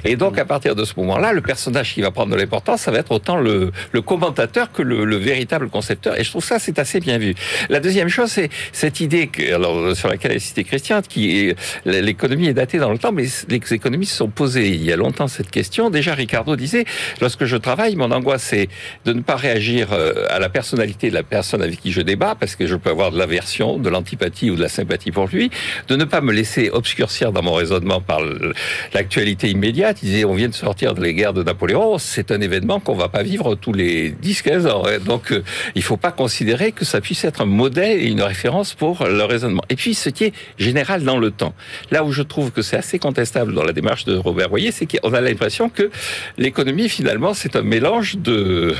[0.05, 2.91] Et donc, à partir de ce moment-là, le personnage qui va prendre de l'importance, ça
[2.91, 3.71] va être autant le,
[4.05, 6.19] commentateur que le, le, véritable concepteur.
[6.19, 7.35] Et je trouve ça, c'est assez bien vu.
[7.69, 11.53] La deuxième chose, c'est cette idée alors, sur laquelle a cité Christian, qui
[11.85, 14.95] l'économie est datée dans le temps, mais les économistes se sont posés il y a
[14.95, 15.89] longtemps cette question.
[15.89, 16.85] Déjà, Ricardo disait,
[17.19, 18.69] lorsque je travaille, mon angoisse c'est
[19.05, 22.35] de ne pas réagir euh, à la personnalité de la personne avec qui je débat,
[22.39, 25.51] parce que je peux avoir de l'aversion, de l'antipathie ou de la sympathie pour lui,
[25.87, 28.21] de ne pas me laisser obscurcir dans mon raisonnement par
[28.93, 29.99] l'actualité immédiate.
[30.03, 32.95] Il disait, on vient de sortir de les guerres de Napoléon, c'est un événement qu'on
[32.95, 34.83] va pas vivre tous les 10-15 ans.
[35.05, 35.43] Donc, euh,
[35.75, 39.23] il faut pas considérer que ça puisse être un modèle et une référence pour le
[39.23, 39.63] raisonnement.
[39.69, 41.53] Et puis, ce qui est général dans le temps.
[41.91, 44.85] Là où je trouve que c'est assez contestable dans la démarche de Robert Boyer, c'est
[44.85, 45.89] qu'on a l'impression que
[46.37, 48.75] les l'économie, finalement, c'est un mélange de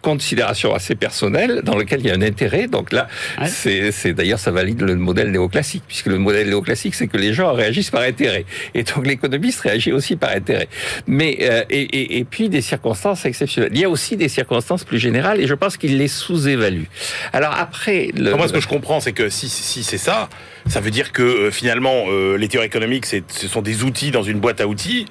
[0.00, 2.68] considération assez personnelle dans lequel il y a un intérêt.
[2.68, 3.08] Donc là,
[3.46, 7.52] c'est d'ailleurs ça valide le modèle néoclassique, puisque le modèle néoclassique, c'est que les gens
[7.52, 8.44] réagissent par intérêt.
[8.74, 10.68] Et donc l'économiste réagit aussi par intérêt.
[11.08, 13.72] Mais euh, et, et, et, puis des circonstances exceptionnelles.
[13.74, 16.84] Il y a aussi des circonstances plus générales, et je pense qu'il les sous-évalue.
[17.32, 18.36] Alors après, le...
[18.36, 20.28] moi ce que je comprends, c'est que si, si c'est ça,
[20.68, 24.22] ça veut dire que euh, finalement euh, les théories économiques, ce sont des outils dans
[24.22, 25.06] une boîte à outils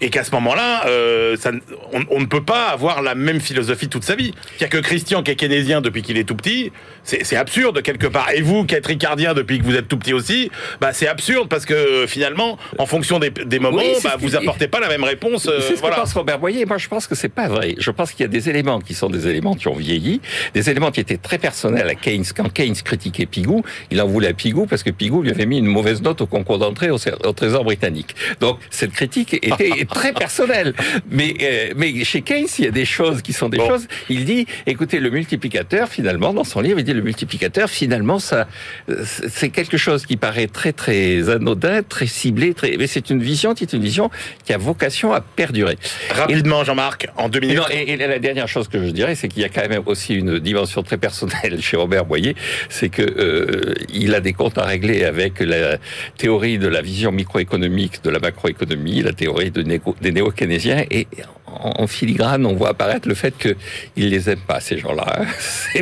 [0.00, 1.50] et qu'à ce moment-là, euh, ça,
[1.92, 4.32] on, on, ne peut pas avoir la même philosophie toute sa vie.
[4.60, 8.30] A que Christian qui est keynésien depuis qu'il est tout petit, c'est absurde quelque part.
[8.34, 11.48] Et vous qui êtes ricardien depuis que vous êtes tout petit aussi, bah, c'est absurde
[11.48, 15.04] parce que finalement, en fonction des, des moments, oui, bah, vous apportez pas la même
[15.04, 15.46] réponse.
[15.46, 15.96] Euh, c'est ce voilà.
[15.96, 16.64] que pense Robert Boyer.
[16.66, 17.74] Moi, je pense que c'est pas vrai.
[17.78, 20.20] Je pense qu'il y a des éléments qui sont des éléments qui ont vieilli,
[20.54, 22.24] des éléments qui étaient très personnels à Keynes.
[22.34, 25.58] Quand Keynes critiquait Pigou, il en voulait à Pigou parce que Pigou lui avait mis
[25.58, 28.14] une mauvaise note au concours d'entrée au, au, Trésor britannique.
[28.40, 30.74] Donc cette critique était très personnelle.
[31.10, 33.68] Mais euh, mais chez Keynes, il y a des choses qui sont des bon.
[33.68, 33.86] choses.
[34.08, 38.48] Il dit, écoutez, le multiplicateur finalement dans son livre, il dit le multiplicateur, finalement, ça,
[39.28, 43.54] c'est quelque chose qui paraît très très anodin, très ciblé, très, mais c'est une vision,
[43.56, 44.10] c'est une vision
[44.44, 45.76] qui a vocation à perdurer.
[46.10, 47.60] Rapidement, Jean-Marc, en deux minutes.
[47.70, 50.14] Et, et, la dernière chose que je dirais, c'est qu'il y a quand même aussi
[50.14, 52.34] une dimension très personnelle chez Robert Boyer,
[52.68, 55.78] c'est que euh, il a des comptes à régler avec la
[56.16, 61.06] théorie de la vision microéconomique de la macroéconomie, la théorie de néo, des néo-keynésiens, et
[61.62, 65.22] en, filigrane, on voit apparaître le fait qu'ils les aiment pas, ces gens-là.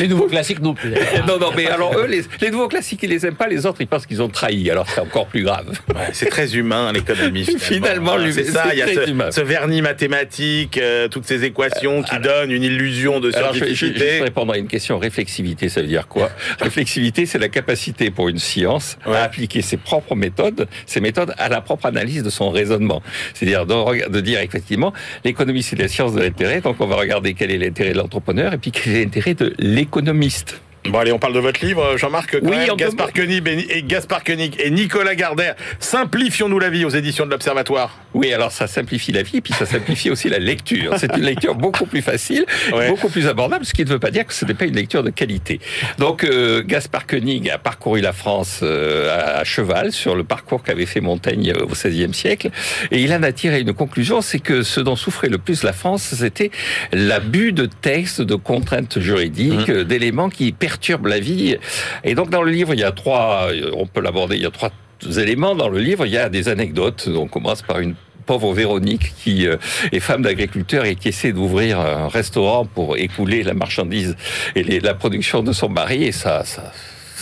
[0.00, 0.90] Les nouveaux classiques non plus.
[1.26, 3.80] non, non, mais alors eux, les, les, nouveaux classiques, ils les aiment pas, les autres,
[3.80, 4.70] ils pensent qu'ils ont trahi.
[4.70, 5.78] Alors c'est encore plus grave.
[5.88, 7.44] Ouais, c'est très humain, l'économie.
[7.44, 8.64] Finalement, finalement c'est ça.
[8.72, 12.62] Il y a ce, ce, vernis mathématique, euh, toutes ces équations qui alors, donnent une
[12.62, 13.98] illusion de scientificité.
[13.98, 14.98] Je, je, je répondre à une question.
[14.98, 16.30] Réflexivité, ça veut dire quoi?
[16.60, 19.16] Réflexivité, c'est la capacité pour une science ouais.
[19.16, 23.02] à appliquer ses propres méthodes, ses méthodes à la propre analyse de son raisonnement.
[23.34, 24.79] C'est-à-dire de, de dire effectivement,
[25.24, 28.54] l'économie, c'est la science de l'intérêt, donc on va regarder quel est l'intérêt de l'entrepreneur
[28.54, 30.60] et puis quel est l'intérêt de l'économiste.
[30.88, 34.70] Bon allez, on parle de votre livre, Jean-Marc oui, Gaspard Koenig et Gaspard Koenig et
[34.70, 35.54] Nicolas Gardère.
[35.78, 37.98] Simplifions-nous la vie aux éditions de l'Observatoire.
[38.14, 40.94] Oui, alors ça simplifie la vie, et puis ça simplifie aussi la lecture.
[40.96, 42.88] C'est une lecture beaucoup plus facile, ouais.
[42.88, 45.02] beaucoup plus abordable, ce qui ne veut pas dire que ce n'est pas une lecture
[45.02, 45.60] de qualité.
[45.98, 50.86] Donc euh, Gaspard Koenig a parcouru la France euh, à cheval sur le parcours qu'avait
[50.86, 52.50] fait Montaigne au XVIe siècle,
[52.90, 55.74] et il en a tiré une conclusion, c'est que ce dont souffrait le plus la
[55.74, 56.50] France, c'était
[56.92, 59.84] l'abus de textes, de contraintes juridiques, mmh.
[59.84, 61.56] d'éléments qui perturbe la vie.
[62.04, 64.50] Et donc dans le livre, il y a trois, on peut l'aborder, il y a
[64.50, 64.70] trois
[65.16, 66.06] éléments dans le livre.
[66.06, 67.08] Il y a des anecdotes.
[67.12, 67.94] On commence par une
[68.26, 69.56] pauvre Véronique qui euh,
[69.90, 74.14] est femme d'agriculteur et qui essaie d'ouvrir un restaurant pour écouler la marchandise
[74.54, 76.04] et les, la production de son mari.
[76.04, 76.72] Et ça, ça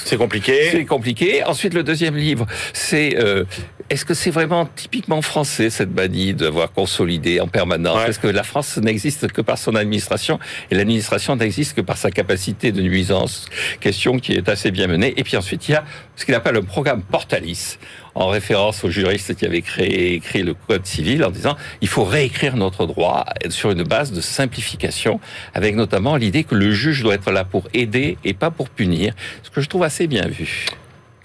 [0.04, 0.68] c'est compliqué.
[0.70, 1.44] C'est compliqué.
[1.44, 3.44] Ensuite, le deuxième livre, c'est euh,
[3.90, 8.10] est-ce que c'est vraiment typiquement français cette manie d'avoir consolidé en permanence ouais.
[8.10, 10.38] Est-ce que la France n'existe que par son administration
[10.70, 13.46] et l'administration n'existe que par sa capacité de nuisance
[13.80, 15.14] Question qui est assez bien menée.
[15.16, 15.84] Et puis ensuite, il y a
[16.16, 17.78] ce qu'il appelle le programme Portalis
[18.14, 22.04] en référence aux juristes qui avaient créé écrit le code civil en disant il faut
[22.04, 25.20] réécrire notre droit sur une base de simplification
[25.54, 29.14] avec notamment l'idée que le juge doit être là pour aider et pas pour punir
[29.42, 30.66] ce que je trouve assez bien vu.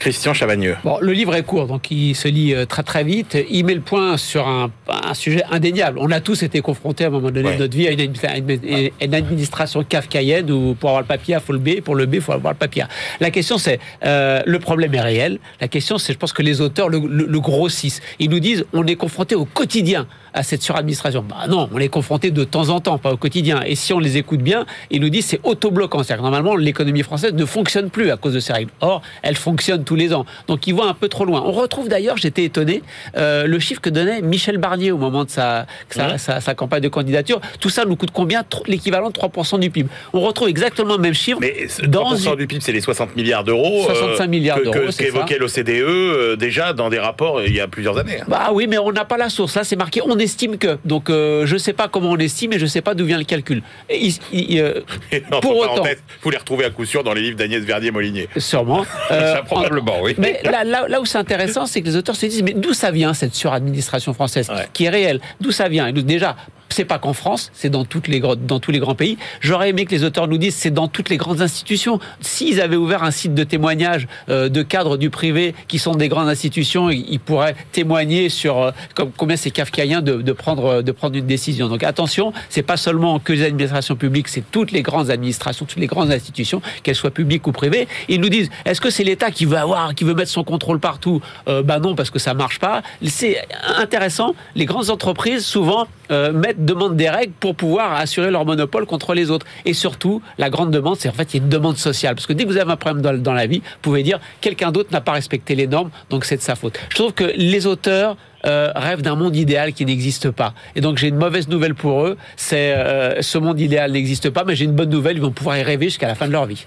[0.04, 0.76] Christian Chavagneux.
[0.84, 3.38] Bon, le livre est court, donc il se lit euh, très très vite.
[3.50, 5.98] Il met le point sur un, un sujet indéniable.
[6.02, 7.56] On a tous été confrontés à un moment donné ouais.
[7.56, 11.42] de notre vie à une, une, une, administration kafkaïenne où pour avoir le papier, il
[11.42, 12.84] faut le B, pour le B, il faut avoir le papier.
[13.22, 15.40] La question c'est, euh, le problème est réel.
[15.62, 18.02] La question c'est, je pense que les auteurs le, le, le, grossissent.
[18.20, 21.88] Ils nous disent, on est confronté au quotidien à cette suradministration Bah non, on est
[21.90, 23.62] confronté de temps en temps, pas au quotidien.
[23.66, 26.00] Et si on les écoute bien, ils nous disent c'est autobloquant.
[26.04, 28.72] C'est-à-dire que normalement, l'économie française ne fonctionne plus à cause de ces règles.
[28.82, 30.26] Or, elle fonctionne tous les ans.
[30.48, 31.44] Donc ils vont un peu trop loin.
[31.46, 32.82] On retrouve d'ailleurs, j'étais étonné,
[33.18, 36.82] euh, le chiffre que donnait Michel Barnier au moment de sa, sa, sa, sa campagne
[36.82, 37.40] de candidature.
[37.60, 38.44] Tout ça nous coûte combien?
[38.68, 39.90] L'équivalent de 3% du PIB.
[40.14, 41.38] On retrouve exactement le même chiffre.
[41.42, 43.84] Mais 3% du PIB, c'est les 60 milliards d'euros.
[43.86, 47.68] 65 milliards que- d'euros, Qu'évoquait l'OCDE euh, déjà dans des rapports euh, il y a
[47.68, 48.22] plusieurs années.
[48.22, 48.26] hein.
[48.28, 49.56] Bah oui, mais on n'a pas la source.
[49.56, 50.78] Là, c'est marqué on estime que.
[50.86, 53.06] Donc, euh, je ne sais pas comment on estime et je ne sais pas d'où
[53.06, 53.62] vient le calcul.
[53.90, 54.82] Et il- il- euh,
[55.42, 55.84] Pour autant.
[56.22, 58.30] vous les retrouvez à coup sûr dans les livres d'Agnès Verdier-Molinier.
[58.38, 58.86] sûrement.
[59.12, 60.16] Euh, Ça, probablement, oui.
[60.18, 62.74] Mais là, là, là où c'est intéressant, c'est que les auteurs se disent mais d'où
[62.74, 64.68] ça vient cette suradministration française Ouais.
[64.74, 65.20] qui est réelle?
[65.42, 65.88] D'où ça vient?
[65.88, 66.36] Et nous, déjà,
[66.74, 69.18] c'est pas qu'en France, c'est dans, les, dans tous les grands pays.
[69.40, 72.00] J'aurais aimé que les auteurs nous disent c'est dans toutes les grandes institutions.
[72.22, 76.10] S'ils avaient ouvert un site de témoignage euh, de cadres du privé qui sont des
[76.10, 81.16] grandes institutions, ils pourraient témoigner sur euh, comme, combien c'est kafkaïen de, prendre, de prendre
[81.16, 81.68] une décision.
[81.70, 85.80] Donc attention, c'est pas seulement que les administrations publiques, c'est toutes les grandes administrations, toutes
[85.80, 87.88] les grandes institutions, qu'elles soient publiques ou privées.
[88.10, 90.80] Ils nous disent est-ce que c'est l'État qui veut avoir, qui veut mettre son contrôle
[90.80, 91.22] partout?
[91.48, 92.82] Euh, Ben non, parce que ça marche pas.
[93.06, 93.38] C'est
[93.78, 94.36] intéressant.
[94.56, 99.14] Les grandes entreprises souvent euh, mettent demandent des règles pour pouvoir assurer leur monopole contre
[99.14, 99.46] les autres.
[99.66, 102.28] Et surtout, la grande demande, c'est en fait il y a une demande sociale, parce
[102.28, 104.72] que dès que vous avez un problème dans, dans la vie, vous pouvez dire quelqu'un
[104.72, 106.80] d'autre n'a pas respecté les normes, donc c'est de sa faute.
[106.90, 110.54] Je trouve que les auteurs euh, rêvent d'un monde idéal qui n'existe pas.
[110.76, 114.44] Et donc j'ai une mauvaise nouvelle pour eux, c'est euh, ce monde idéal n'existe pas,
[114.44, 116.46] mais j'ai une bonne nouvelle, ils vont pouvoir y rêver jusqu'à la fin de leur
[116.46, 116.66] vie.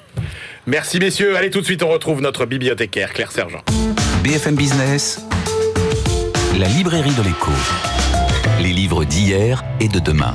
[0.67, 1.37] Merci messieurs.
[1.37, 3.63] Allez tout de suite, on retrouve notre bibliothécaire Claire Sergent.
[4.25, 5.27] BFM Business,
[6.59, 7.53] la librairie de l'écho.
[8.61, 10.35] Les livres d'hier et de demain.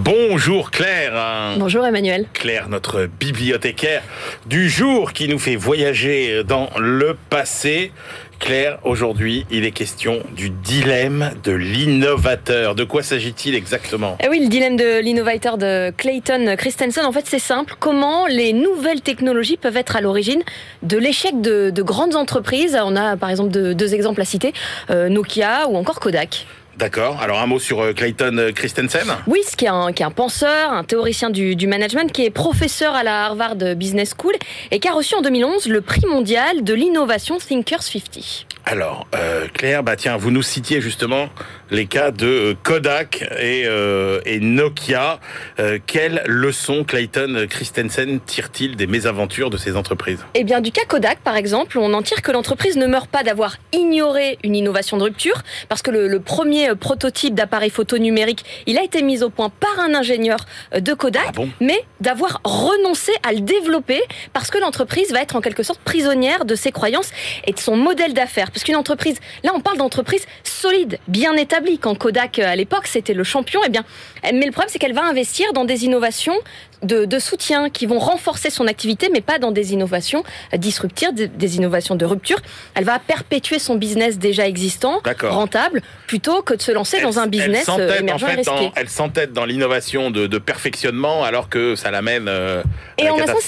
[0.00, 1.56] Bonjour Claire.
[1.58, 2.26] Bonjour Emmanuel.
[2.32, 4.04] Claire, notre bibliothécaire
[4.46, 7.90] du jour qui nous fait voyager dans le passé.
[8.38, 12.76] Claire, aujourd'hui, il est question du dilemme de l'innovateur.
[12.76, 14.16] De quoi s'agit-il exactement?
[14.22, 17.74] Eh oui, le dilemme de l'innovateur de Clayton Christensen, en fait, c'est simple.
[17.80, 20.44] Comment les nouvelles technologies peuvent être à l'origine
[20.84, 22.78] de l'échec de, de grandes entreprises?
[22.80, 24.52] On a par exemple deux, deux exemples à citer
[24.90, 26.46] euh, Nokia ou encore Kodak.
[26.78, 27.20] D'accord.
[27.20, 29.08] Alors un mot sur euh, Clayton Christensen.
[29.26, 32.24] Oui, ce qui est un, qui est un penseur, un théoricien du, du management, qui
[32.24, 34.34] est professeur à la Harvard Business School
[34.70, 38.46] et qui a reçu en 2011 le prix mondial de l'innovation Thinkers 50.
[38.64, 41.30] Alors, euh, Claire, bah tiens, vous nous citiez justement
[41.70, 45.20] les cas de euh, Kodak et, euh, et Nokia.
[45.58, 50.24] Euh, quelles leçons Clayton Christensen tire-t-il des mésaventures de ces entreprises?
[50.34, 53.22] Eh bien, du cas Kodak, par exemple, on en tire que l'entreprise ne meurt pas
[53.22, 57.98] d'avoir ignoré une innovation de rupture, parce que le, le premier euh, prototype d'appareil photo
[57.98, 60.38] numérique, il a été mis au point par un ingénieur
[60.78, 61.48] de Kodak, Ah bon?
[61.60, 64.00] mais d'avoir renoncé à le développer,
[64.32, 67.10] parce que l'entreprise va être en quelque sorte prisonnière de ses croyances
[67.46, 68.50] et de son modèle d'affaires.
[68.50, 71.57] Parce qu'une entreprise, là, on parle d'entreprise solide, bien établie.
[71.80, 73.84] Quand Kodak, euh, à l'époque, c'était le champion, eh bien,
[74.22, 76.34] mais le problème, c'est qu'elle va investir dans des innovations
[76.82, 80.22] de, de soutien qui vont renforcer son activité, mais pas dans des innovations
[80.56, 82.38] disruptives, des, des innovations de rupture.
[82.74, 87.26] Elle va perpétuer son business déjà existant, rentable, plutôt que de se lancer dans un
[87.26, 88.70] business elle euh, en émergent et risqué.
[88.76, 92.62] elle s'entête dans l'innovation de, de perfectionnement alors que ça l'amène euh,
[92.98, 93.42] Et la en un sens,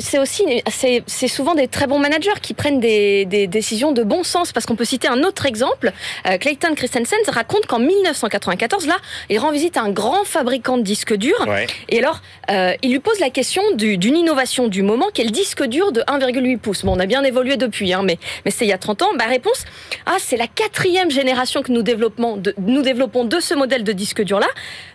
[0.00, 4.02] c'est- aussi, c'est c'est souvent des très bons managers qui prennent des, des décisions de
[4.02, 4.52] bon sens.
[4.52, 5.92] Parce qu'on peut citer un autre exemple.
[6.26, 8.96] Euh, Clayton Christensen raconte qu'en 1994, là,
[9.30, 11.44] il rend visite à un grand fabricant de disques durs.
[11.48, 11.66] Ouais.
[11.88, 12.20] Et alors,
[12.50, 15.64] euh, il lui pose la question du- d'une innovation du moment, qui est le disque
[15.64, 16.84] dur de 1,8 pouces.
[16.84, 18.18] Bon, on a bien évolué depuis, hein, mais,
[18.48, 19.08] c'est il y a 30 ans.
[19.18, 19.64] Bah, réponse,
[20.06, 23.92] ah, c'est la quatrième génération que nous développons de, nous développons de ce modèle de
[23.92, 24.48] disque dur-là.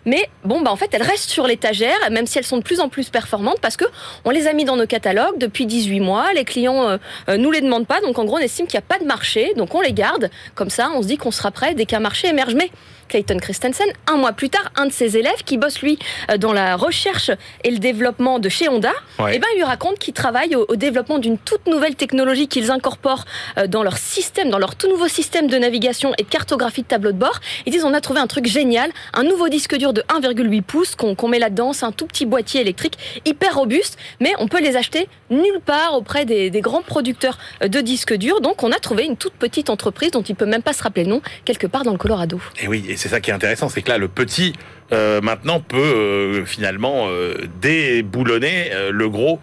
[0.05, 2.79] Mais bon, bah, en fait, elles restent sur l'étagère, même si elles sont de plus
[2.79, 3.85] en plus performantes, parce que
[4.25, 6.33] on les a mis dans nos catalogues depuis 18 mois.
[6.33, 6.97] Les clients euh,
[7.29, 9.05] euh, nous les demandent pas, donc en gros, on estime qu'il n'y a pas de
[9.05, 10.29] marché, donc on les garde.
[10.55, 12.55] Comme ça, on se dit qu'on sera prêt dès qu'un marché émerge.
[12.55, 12.69] Mais
[13.09, 15.99] Clayton Christensen, un mois plus tard, un de ses élèves qui bosse lui
[16.31, 17.31] euh, dans la recherche
[17.63, 19.33] et le développement de chez Honda, Ouais.
[19.35, 22.71] eh ben, il lui raconte qu'il travaille au, au développement d'une toute nouvelle technologie qu'ils
[22.71, 23.25] incorporent
[23.57, 26.87] euh, dans leur système, dans leur tout nouveau système de navigation et de cartographie de
[26.87, 27.39] tableau de bord.
[27.65, 30.95] Ils disent on a trouvé un truc génial, un nouveau disque dur de 1,8 pouces
[30.95, 34.75] qu'on met là-dedans, c'est un tout petit boîtier électrique hyper robuste, mais on peut les
[34.77, 38.39] acheter nulle part auprès des, des grands producteurs euh, de disques durs.
[38.41, 41.03] Donc on a trouvé une toute petite entreprise dont il peut même pas se rappeler
[41.05, 42.39] le nom quelque part dans le Colorado.
[42.61, 44.53] Et oui, et c'est ça qui est intéressant, c'est que là, le petit
[44.93, 49.39] euh, maintenant peut euh, finalement euh, déboulonner le gros.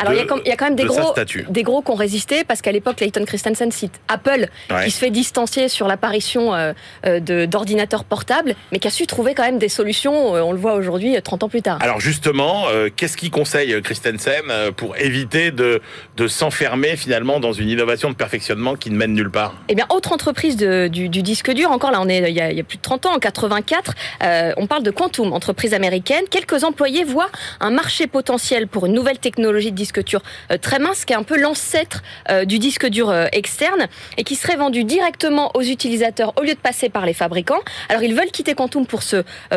[0.00, 1.12] Alors, il y, a quand- il y a quand même des de gros,
[1.50, 4.84] des gros qui ont résisté parce qu'à l'époque, Leighton Christensen cite Apple Ouais.
[4.84, 6.52] qui se fait distancier sur l'apparition
[7.20, 10.32] d'ordinateurs portables, mais qui a su trouver quand même des solutions.
[10.32, 11.78] on le voit aujourd'hui, euh, 30 ans plus tard.
[11.80, 14.42] Alors justement, qu'est-ce qu'il conseille Christensen
[14.76, 15.80] pour éviter de,
[16.16, 19.54] de s'enfermer finalement dans une innovation de perfectionnement qui ne mène nulle part?
[19.68, 22.40] Eh bien, autre entreprise de- du, du disque dur, encore là, on est il y
[22.40, 25.32] a, il y a plus de 30 ans, en 84, euh, on parle de Quantum,
[25.32, 26.24] entreprise américaine.
[26.30, 27.30] Quelques employés voient
[27.60, 31.16] un marché potentiel pour une nouvelle technologie de disque dur euh, très mince, qui est
[31.16, 35.62] un peu l'ancêtre euh, du disque dur euh, externe et qui serait vendu directement aux
[35.62, 37.60] utilisateurs au lieu de passer par les fabricants.
[37.88, 39.02] Alors, ils veulent quitter Quantum pour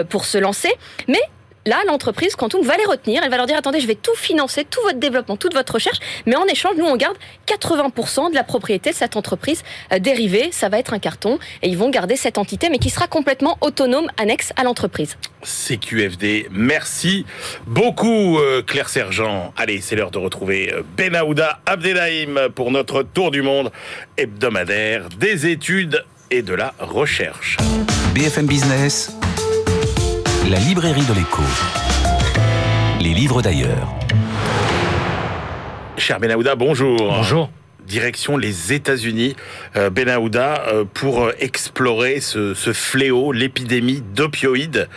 [0.10, 0.72] pour se lancer,
[1.08, 1.22] mais
[1.66, 3.22] Là, l'entreprise Quantum va les retenir.
[3.24, 6.00] Elle va leur dire attendez, je vais tout financer, tout votre développement, toute votre recherche,
[6.26, 7.16] mais en échange, nous, on garde
[7.48, 10.50] 80% de la propriété de cette entreprise euh, dérivée.
[10.52, 13.58] Ça va être un carton et ils vont garder cette entité, mais qui sera complètement
[13.62, 15.18] autonome, annexe à l'entreprise.
[15.44, 16.48] CQFD.
[16.52, 17.26] Merci
[17.68, 19.54] beaucoup euh, Claire Sergent.
[19.58, 23.72] Allez, c'est l'heure de retrouver euh, Benahouda Abdelhaim pour notre tour du monde
[24.18, 27.58] hebdomadaire des études et de la recherche.
[28.16, 29.16] BFM Business,
[30.50, 31.44] la librairie de l'écho.
[33.00, 33.94] Les livres d'ailleurs.
[35.98, 36.98] Cher Benahouda, bonjour.
[36.98, 37.50] Bonjour.
[37.86, 39.36] Direction les États-Unis,
[39.76, 44.88] euh, Benahouda, euh, pour euh, explorer ce, ce fléau, l'épidémie d'opioïdes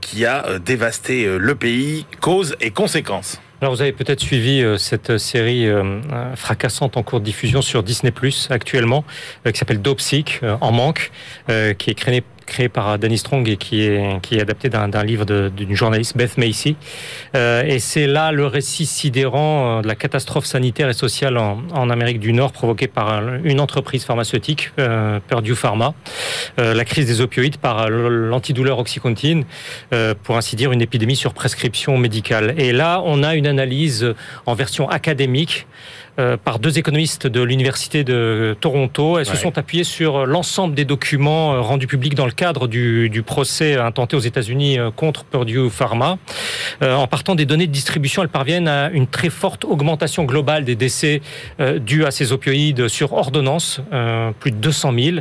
[0.00, 3.40] qui a dévasté le pays, causes et conséquences.
[3.62, 6.00] Alors vous avez peut-être suivi euh, cette série euh,
[6.34, 9.04] fracassante en cours de diffusion sur Disney Plus actuellement,
[9.46, 11.10] euh, qui s'appelle Dope Sick, en manque,
[11.46, 15.24] qui est créée créé par Danny Strong et qui est, qui est adapté d'un livre
[15.24, 16.76] d'une journaliste, Beth Macy.
[17.36, 21.90] Euh, et c'est là le récit sidérant euh, de la catastrophe sanitaire et sociale en,
[21.90, 25.94] Amérique du Nord provoquée par un- une entreprise pharmaceutique, euh, Purdue Pharma.
[26.58, 29.42] Euh, la crise des opioïdes par l'antidouleur Oxycontin,
[29.94, 32.54] euh, pour ainsi dire une épidémie sur prescription médicale.
[32.58, 34.14] Et là, on a une analyse
[34.46, 35.66] en version académique
[36.20, 39.18] euh, par deux économistes de l'université de Toronto.
[39.18, 39.34] Elles Ouais.
[39.34, 43.22] se sont appuyées sur l'ensemble des documents euh, rendus publics dans le cadre du, du
[43.22, 46.18] procès intenté aux États-Unis euh, contre Purdue Pharma.
[46.82, 50.64] Euh, en partant des données de distribution, elles parviennent à une très forte augmentation globale
[50.64, 51.20] des décès
[51.60, 55.16] euh, dus à ces opioïdes sur ordonnance, euh, plus de 200 000.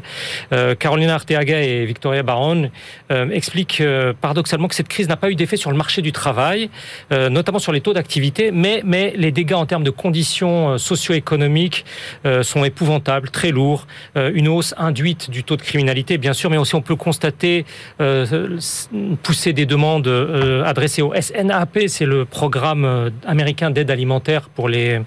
[0.53, 2.69] Euh, Carolina Arteaga et Victoria Baron
[3.11, 6.11] euh, expliquent euh, paradoxalement que cette crise n'a pas eu d'effet sur le marché du
[6.11, 6.69] travail,
[7.13, 10.77] euh, notamment sur les taux d'activité, mais, mais les dégâts en termes de conditions euh,
[10.89, 11.85] socio-économiques
[12.25, 13.85] euh, sont épouvantables, très lourds.
[14.17, 17.65] Euh, une hausse induite du taux de criminalité, bien sûr, mais aussi on peut constater
[18.01, 18.57] euh,
[18.93, 24.49] une poussée des demandes euh, adressées au SNAP, c'est le programme euh, américain d'aide alimentaire
[24.49, 25.01] pour les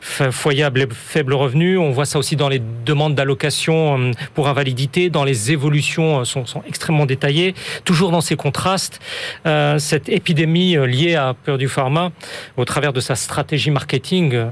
[0.00, 1.78] foyers à faible revenu.
[1.78, 6.24] On voit ça aussi dans les demandes d'allocation euh, pour invalidité, dans les évolutions euh,
[6.24, 7.54] sont, extrêmement détaillées.
[7.84, 9.00] Toujours dans ces contrastes,
[9.46, 12.10] euh, cette épidémie euh, liée à Purdue Pharma,
[12.56, 14.48] au travers de sa stratégie marketing, euh,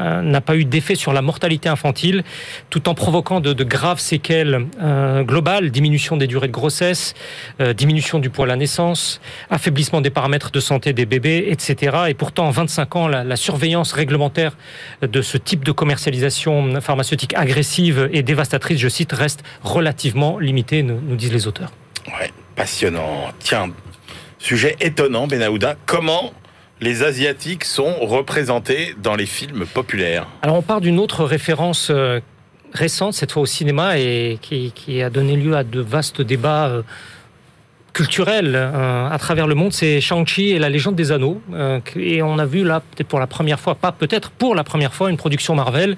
[0.00, 2.24] euh, n'a pas eu d'effet sur la mortalité infantile,
[2.70, 7.14] tout en provoquant de, graves séquelles euh, globales, diminution des durées de grossesse,
[7.60, 9.20] euh, diminution du poids à la naissance,
[9.50, 11.96] affaiblissement des paramètres de santé des bébés, etc.
[12.08, 14.56] Et pourtant, en 25 ans, la, la surveillance réglementaire
[15.02, 21.00] de ce type de commercialisation pharmaceutique agressive et dévastatrice, je cite, reste relativement limitée, nous,
[21.00, 21.72] nous disent les auteurs.
[22.06, 23.32] Ouais, passionnant.
[23.38, 23.70] Tiens,
[24.38, 25.76] sujet étonnant, Benahouda.
[25.86, 26.32] Comment
[26.82, 30.26] les Asiatiques sont représentés dans les films populaires.
[30.42, 32.20] Alors on part d'une autre référence euh,
[32.74, 36.82] récente, cette fois au cinéma, et qui, qui a donné lieu à de vastes débats
[37.92, 41.40] culturels euh, à travers le monde, c'est Shang-Chi et la légende des anneaux.
[41.52, 44.64] Euh, et on a vu là, peut-être pour la première fois, pas peut-être pour la
[44.64, 45.96] première fois, une production Marvel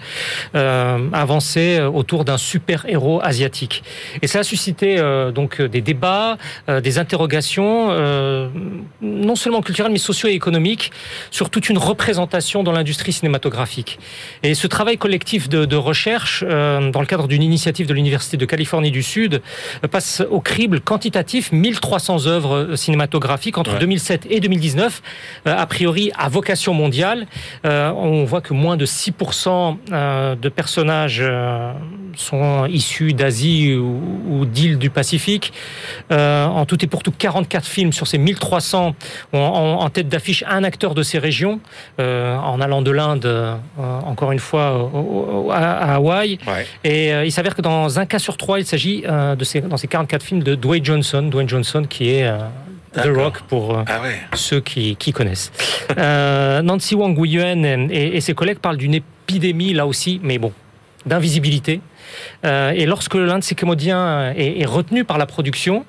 [0.55, 3.83] euh, avancer autour d'un super-héros asiatique.
[4.23, 6.37] Et ça a suscité euh, donc des débats,
[6.69, 8.49] euh, des interrogations, euh,
[9.01, 10.91] non seulement culturelles, mais socio-économiques,
[11.31, 13.99] sur toute une représentation dans l'industrie cinématographique.
[14.43, 18.45] Et ce travail collectif de, de recherche, dans le cadre d'une initiative de l'Université de
[18.47, 19.43] Californie du Sud,
[19.91, 21.53] passe au crible quantitatif
[21.85, 23.81] 1300 œuvres euh, cinématographiques entre Ouais.
[23.81, 25.03] 2007 et 2019,
[25.47, 27.27] euh, a priori à vocation mondiale.
[27.67, 31.23] Euh, on voit que moins de 6% euh, de personnages
[32.17, 35.53] sont issus d'Asie ou, d'îles du Pacifique.
[36.11, 38.95] En tout et pour tout, 44 films sur ces 1300
[39.33, 41.61] ont en, tête d'affiche un acteur de ces régions,
[41.99, 44.91] en allant de l'Inde, encore une fois,
[45.51, 46.39] à, Hawaï.
[46.47, 46.67] Ouais.
[46.85, 49.89] Et il s'avère que dans un cas sur trois, il s'agit de ces, dans ces
[49.89, 52.39] 44 films de Dwayne Johnson, Dwayne Johnson qui est euh,
[52.95, 53.09] The.
[53.15, 54.21] Rock pour euh, Ah ouais.
[54.35, 55.53] ceux qui, qui connaissent.
[55.99, 60.53] Euh, Nancy Wang Guiyuan et, et ses collègues parlent d'une épidémie là aussi, mais bon,
[61.07, 61.81] d'invisibilité
[62.45, 65.85] Euh, et lorsque l'un de ces comédiens est, est, retenu par la production,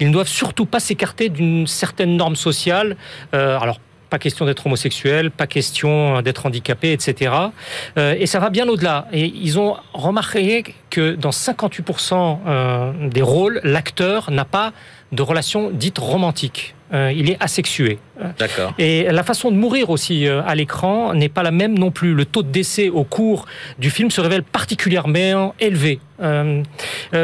[0.00, 2.96] ils ne doivent surtout pas s'écarter d'une certaine norme sociale.
[3.34, 3.78] Euh, alors
[4.08, 7.32] pas question d'être homosexuel, pas question d'être handicapé, etc.
[7.96, 9.06] Euh, et ça va bien au-delà.
[9.12, 14.72] Et ils ont remarqué que dans 58% euh, des rôles, l'acteur n'a pas
[15.12, 16.74] de relation dite romantique.
[16.94, 17.98] Euh, il est asexué.
[18.38, 18.72] D'accord.
[18.78, 22.14] Et la façon de mourir aussi euh, à l'écran n'est pas la même non plus.
[22.14, 23.46] Le taux de décès au cours
[23.78, 26.00] du film se révèle particulièrement élevé.
[26.20, 26.64] Euh,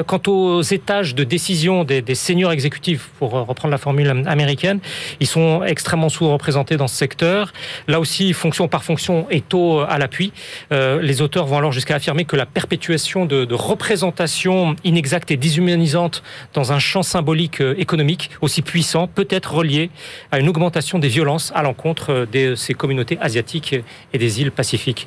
[0.06, 4.78] quant aux étages de décision des, des seniors exécutifs, pour reprendre la formule américaine,
[5.18, 7.52] ils sont extrêmement sous-représentés dans ce secteur.
[7.88, 10.32] Là aussi, fonction par fonction et taux à l'appui.
[10.70, 16.22] Les auteurs vont alors jusqu'à affirmer que la perpétuation de, de représentation inexacte et déshumanisante
[16.52, 19.90] dans un champ symbolique économique aussi puissant peut être reliée
[20.30, 23.76] à une augmentation des violences à l'encontre de ces communautés asiatiques
[24.12, 25.06] et des îles Pacifiques,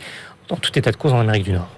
[0.50, 1.70] dans tout état de cause en Amérique du Nord.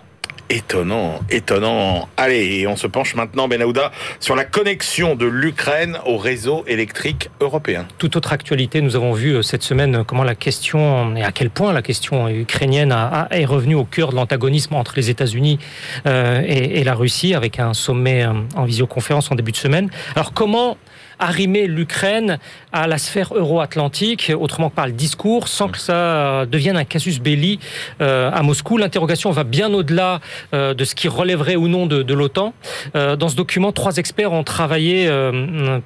[0.51, 2.09] Étonnant, étonnant.
[2.17, 7.85] Allez, on se penche maintenant, Benahouda, sur la connexion de l'Ukraine au réseau électrique européen.
[7.99, 11.71] Toute autre actualité, nous avons vu cette semaine comment la question, et à quel point
[11.71, 15.59] la question ukrainienne a, a, est revenue au cœur de l'antagonisme entre les États-Unis
[16.07, 19.91] euh, et, et, la Russie, avec un sommet en visioconférence en début de semaine.
[20.15, 20.77] Alors comment
[21.19, 22.39] arrimer l'Ukraine
[22.71, 27.19] à la sphère euro-atlantique, autrement que par le discours, sans que ça devienne un casus
[27.19, 27.59] belli
[28.01, 28.77] euh, à Moscou.
[28.77, 30.19] L'interrogation va bien au-delà
[30.53, 32.53] euh, de ce qui relèverait ou non de, l'OTAN.
[32.95, 35.09] Euh, dans ce document, trois experts ont travaillé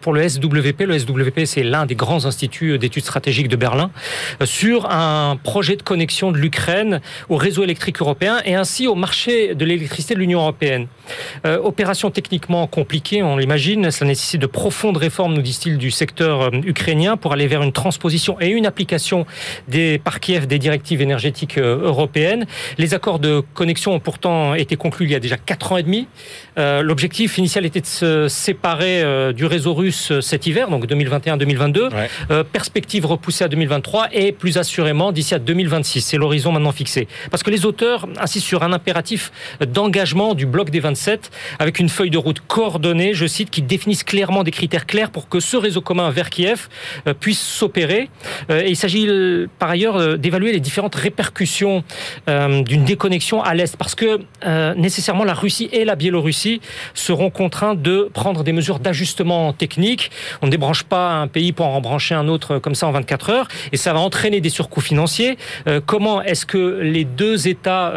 [0.01, 0.81] pour le SWP.
[0.81, 3.91] Le SWP, c'est l'un des grands instituts d'études stratégiques de Berlin,
[4.43, 9.55] sur un projet de connexion de l'Ukraine au réseau électrique européen et ainsi au marché
[9.55, 10.87] de l'électricité de l'Union européenne.
[11.45, 13.91] Opération techniquement compliquée, on l'imagine.
[13.91, 17.71] Ça nécessite de profondes réformes nous disent-ils, du secteur euh, ukrainien pour aller vers une
[17.71, 19.25] transposition et une application
[19.67, 22.45] des, par Kiev des directives énergétiques euh, européennes.
[22.77, 25.83] Les accords de connexion ont pourtant été conclus il y a déjà quatre ans et
[25.83, 26.07] demi.
[26.57, 31.93] Euh, L'objectif initial était de se séparer euh, du réseau russe cet hiver, donc 2021-2022.
[31.93, 32.09] Ouais.
[32.31, 36.01] Euh, perspective repoussée à 2023 et plus assurément d'ici à 2026.
[36.01, 37.07] C'est l'horizon maintenant fixé.
[37.31, 39.31] Parce que les auteurs insistent sur un impératif
[39.65, 44.03] d'engagement du bloc des 27 avec une feuille de route coordonnée, je cite, qui définisse
[44.03, 46.67] clairement des critères clairs pour que ce réseau commun vers Kiev
[47.07, 48.09] euh, puisse s'opérer.
[48.49, 51.83] Euh, il s'agit euh, par ailleurs d'évaluer les différentes répercussions
[52.27, 54.19] d'une déconnexion à l'Est, parce que
[54.75, 56.59] nécessairement la Russie et la Biélorussie
[56.95, 60.09] seront contraints de prendre des mesures d'ajustement technique.
[60.41, 63.29] On ne débranche pas un pays pour en brancher un autre comme ça en 24
[63.29, 65.37] heures, et ça va entraîner des surcoûts financiers.
[65.85, 67.93] comment est-ce que les deux États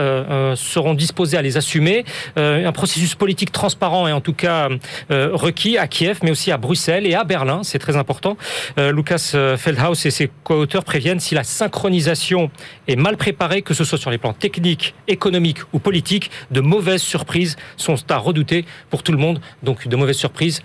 [0.54, 2.04] seront disposés à les assumer?
[2.36, 4.68] Un processus politique transparent et en tout cas
[5.10, 8.36] requis à Kiev, mais aussi à Bruxelles et à Berlin, c'est très important.
[8.78, 12.50] Euh, Lucas Feldhaus et ses co-auteurs préviennent si la synchronisation
[12.88, 17.02] est mal préparée, que ce soit sur les plans techniques, économiques ou politiques, de mauvaises
[17.02, 19.40] surprises sont à redouter pour tout le monde.
[19.62, 20.62] Donc de mauvaises surprises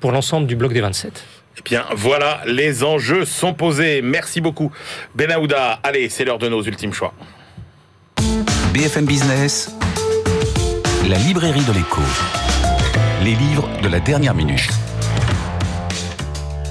[0.00, 1.24] pour l'ensemble du bloc des 27.
[1.58, 4.00] Eh bien, voilà, les enjeux sont posés.
[4.02, 4.70] Merci beaucoup,
[5.14, 5.80] Benahouda.
[5.82, 7.14] Allez, c'est l'heure de nos ultimes choix.
[8.72, 9.74] BFM Business,
[11.08, 12.02] la librairie de l'écho.
[13.24, 14.70] Les livres de la dernière minute.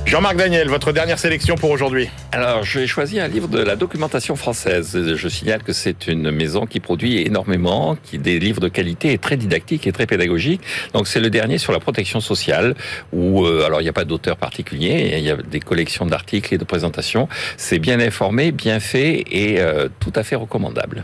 [0.08, 4.38] Jean-Marc Daniel, votre dernière sélection pour aujourd'hui Alors, j'ai choisi un livre de la documentation
[4.38, 4.97] française.
[5.16, 9.18] Je signale que c'est une maison qui produit énormément, qui des livres de qualité et
[9.18, 10.62] très didactiques et très pédagogiques.
[10.93, 12.74] Donc, c'est le dernier sur la protection sociale,
[13.12, 16.53] où, euh, alors, il n'y a pas d'auteur particulier, il y a des collections d'articles
[16.53, 17.28] et de présentations.
[17.58, 21.03] C'est bien informé, bien fait et euh, tout à fait recommandable.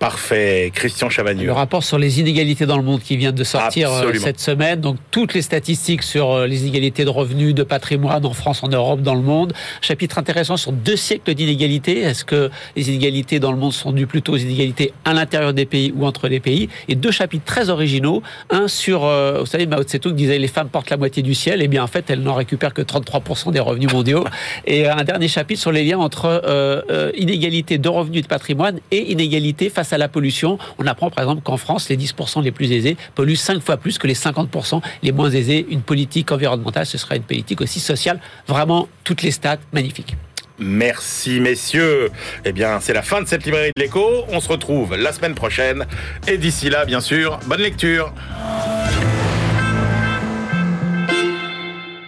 [0.00, 1.44] Parfait, Christian Chavagneux.
[1.44, 4.24] Le rapport sur les inégalités dans le monde qui vient de sortir Absolument.
[4.24, 8.62] cette semaine, donc toutes les statistiques sur les inégalités de revenus, de patrimoine en France,
[8.62, 9.52] en Europe, dans le monde.
[9.82, 12.00] Chapitre intéressant sur deux siècles d'inégalités.
[12.00, 15.66] Est-ce que les inégalités dans le monde sont dues plutôt aux inégalités à l'intérieur des
[15.66, 16.70] pays ou entre les pays?
[16.88, 18.22] Et deux chapitres très originaux.
[18.48, 21.60] Un sur, vous savez, Mao Tse-tung disait les femmes portent la moitié du ciel.
[21.60, 24.24] Et bien en fait, elles n'en récupèrent que 33% des revenus mondiaux.
[24.66, 28.28] Et un dernier chapitre sur les liens entre euh, euh, inégalité de revenus et de
[28.28, 30.58] patrimoine et inégalité à la pollution.
[30.78, 33.98] On apprend par exemple qu'en France, les 10% les plus aisés polluent 5 fois plus
[33.98, 35.66] que les 50% les moins aisés.
[35.70, 38.20] Une politique environnementale, ce sera une politique aussi sociale.
[38.46, 40.16] Vraiment, toutes les stats magnifiques.
[40.58, 42.10] Merci messieurs.
[42.44, 44.24] Eh bien, c'est la fin de cette librairie de l'écho.
[44.28, 45.86] On se retrouve la semaine prochaine.
[46.28, 48.12] Et d'ici là, bien sûr, bonne lecture.